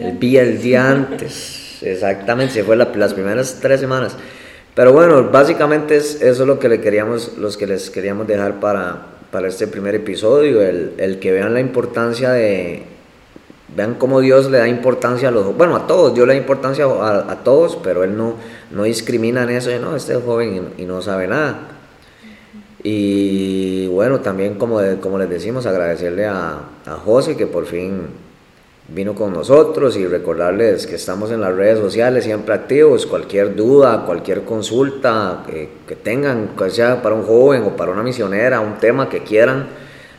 el, 0.00 0.18
día, 0.18 0.42
el 0.42 0.60
día 0.60 0.90
antes. 0.90 1.78
Exactamente, 1.82 2.54
se 2.54 2.64
fue 2.64 2.74
las 2.76 3.14
primeras 3.14 3.58
tres 3.62 3.78
semanas. 3.78 4.16
Pero 4.74 4.92
bueno, 4.92 5.30
básicamente 5.30 5.96
es, 5.96 6.20
eso 6.20 6.42
es 6.42 6.46
lo 6.46 6.58
que, 6.58 6.68
le 6.68 6.80
queríamos, 6.80 7.38
los 7.38 7.56
que 7.56 7.66
les 7.66 7.88
queríamos 7.88 8.26
dejar 8.26 8.58
para, 8.58 9.06
para 9.30 9.48
este 9.48 9.68
primer 9.68 9.94
episodio, 9.94 10.60
el, 10.62 10.94
el, 10.98 11.20
que 11.20 11.30
vean 11.30 11.54
la 11.54 11.60
importancia 11.60 12.32
de, 12.32 12.82
vean 13.74 13.94
cómo 13.94 14.20
Dios 14.20 14.50
le 14.50 14.58
da 14.58 14.68
importancia 14.68 15.28
a 15.28 15.30
los, 15.30 15.56
bueno, 15.56 15.76
a 15.76 15.86
todos, 15.86 16.12
Dios 16.12 16.26
le 16.26 16.34
da 16.34 16.38
importancia 16.40 16.84
a, 16.86 17.30
a 17.30 17.44
todos, 17.44 17.78
pero 17.82 18.04
Él 18.04 18.16
no, 18.16 18.34
no 18.70 18.82
discrimina 18.82 19.44
en 19.44 19.50
eso, 19.50 19.70
de, 19.70 19.78
no, 19.78 19.94
este 19.94 20.12
es 20.14 20.22
joven 20.22 20.72
y, 20.76 20.82
y 20.82 20.86
no 20.86 21.00
sabe 21.00 21.28
nada. 21.28 21.75
Y 22.82 23.86
bueno, 23.88 24.20
también 24.20 24.54
como, 24.54 24.80
como 25.00 25.18
les 25.18 25.30
decimos, 25.30 25.66
agradecerle 25.66 26.26
a, 26.26 26.60
a 26.84 26.92
José 27.04 27.36
que 27.36 27.46
por 27.46 27.66
fin 27.66 28.08
vino 28.88 29.14
con 29.14 29.32
nosotros 29.32 29.96
y 29.96 30.06
recordarles 30.06 30.86
que 30.86 30.94
estamos 30.94 31.32
en 31.32 31.40
las 31.40 31.54
redes 31.54 31.78
sociales 31.78 32.24
siempre 32.24 32.54
activos, 32.54 33.06
cualquier 33.06 33.56
duda, 33.56 34.04
cualquier 34.06 34.42
consulta 34.42 35.42
que, 35.46 35.70
que 35.88 35.96
tengan, 35.96 36.50
sea 36.70 37.02
para 37.02 37.14
un 37.14 37.24
joven 37.24 37.64
o 37.64 37.76
para 37.76 37.90
una 37.90 38.02
misionera, 38.02 38.60
un 38.60 38.78
tema 38.78 39.08
que 39.08 39.22
quieran, 39.22 39.66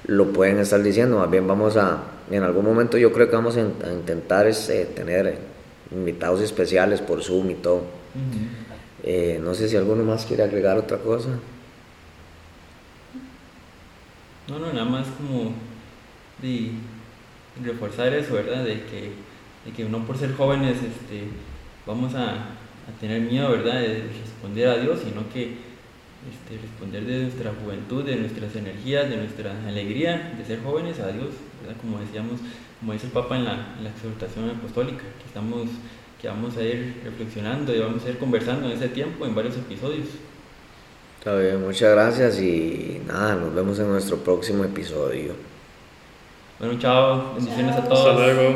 lo 0.06 0.34
pueden 0.34 0.60
estar 0.60 0.82
diciendo. 0.82 1.20
Más 1.20 1.32
bien 1.32 1.48
vamos 1.48 1.78
a, 1.78 2.00
en 2.30 2.44
algún 2.44 2.66
momento 2.66 2.98
yo 2.98 3.14
creo 3.14 3.30
que 3.30 3.36
vamos 3.36 3.56
a, 3.58 3.62
intentar 3.92 4.48
este, 4.48 4.86
tener 4.86 5.38
invitados 5.92 6.42
especiales 6.42 7.00
por 7.00 7.24
Zoom 7.24 7.52
y 7.52 7.56
todo. 7.56 7.82
Eh, 9.04 9.40
no 9.42 9.54
sé 9.54 9.70
si 9.70 9.78
alguno 9.78 10.04
más 10.04 10.26
quiere 10.26 10.44
agregar 10.44 10.78
otra 10.78 10.98
cosa. 10.98 11.30
No, 14.48 14.60
no, 14.60 14.72
nada 14.72 14.86
más 14.86 15.08
como 15.08 15.52
de 16.42 16.72
reforzar 17.62 18.14
eso, 18.14 18.36
¿verdad? 18.36 18.64
De 18.64 18.84
que, 18.84 19.12
de 19.66 19.72
que 19.76 19.84
no 19.86 20.06
por 20.06 20.18
ser 20.18 20.34
jóvenes 20.36 20.78
este, 20.78 21.28
vamos 21.86 22.16
a, 22.16 22.30
a, 22.30 23.00
tener 23.02 23.22
miedo, 23.22 23.52
¿verdad? 23.52 23.82
De 23.82 24.04
responder 24.04 24.70
a 24.70 24.78
Dios, 24.78 25.00
sino 25.04 25.28
que 25.34 25.68
este, 26.32 26.62
responder 26.62 27.06
de 27.06 27.24
nuestra 27.24 27.52
juventud, 27.62 28.06
de 28.06 28.16
nuestras 28.16 28.56
energías, 28.56 29.10
de 29.10 29.18
nuestra 29.18 29.52
alegría 29.68 30.34
de 30.38 30.46
ser 30.46 30.64
jóvenes 30.64 31.00
a 31.00 31.12
Dios, 31.12 31.30
¿verdad? 31.62 31.82
Como 31.82 32.00
decíamos, 32.00 32.40
como 32.80 32.94
dice 32.94 33.08
el 33.08 33.12
Papa 33.12 33.36
en 33.36 33.44
la, 33.44 33.76
en 33.78 33.84
la 33.84 33.90
exhortación 33.90 34.50
apostólica, 34.50 35.04
que, 35.20 35.26
estamos, 35.26 35.68
que 36.22 36.30
vamos 36.30 36.56
a 36.56 36.64
ir 36.64 37.02
reflexionando 37.04 37.76
y 37.76 37.80
vamos 37.80 38.06
a 38.06 38.10
ir 38.10 38.18
conversando 38.18 38.68
en 38.68 38.78
ese 38.78 38.88
tiempo, 38.90 39.26
en 39.26 39.36
varios 39.36 39.58
episodios. 39.58 40.08
Está 41.28 41.40
bien, 41.40 41.62
muchas 41.62 41.92
gracias 41.92 42.40
y 42.40 43.02
nada, 43.06 43.36
nos 43.36 43.54
vemos 43.54 43.78
en 43.80 43.90
nuestro 43.90 44.16
próximo 44.16 44.64
episodio. 44.64 45.34
Bueno, 46.58 46.80
chao, 46.80 47.34
bendiciones 47.36 47.76
a 47.76 47.84
todos. 47.84 48.00
Hasta 48.00 48.14
luego. 48.14 48.56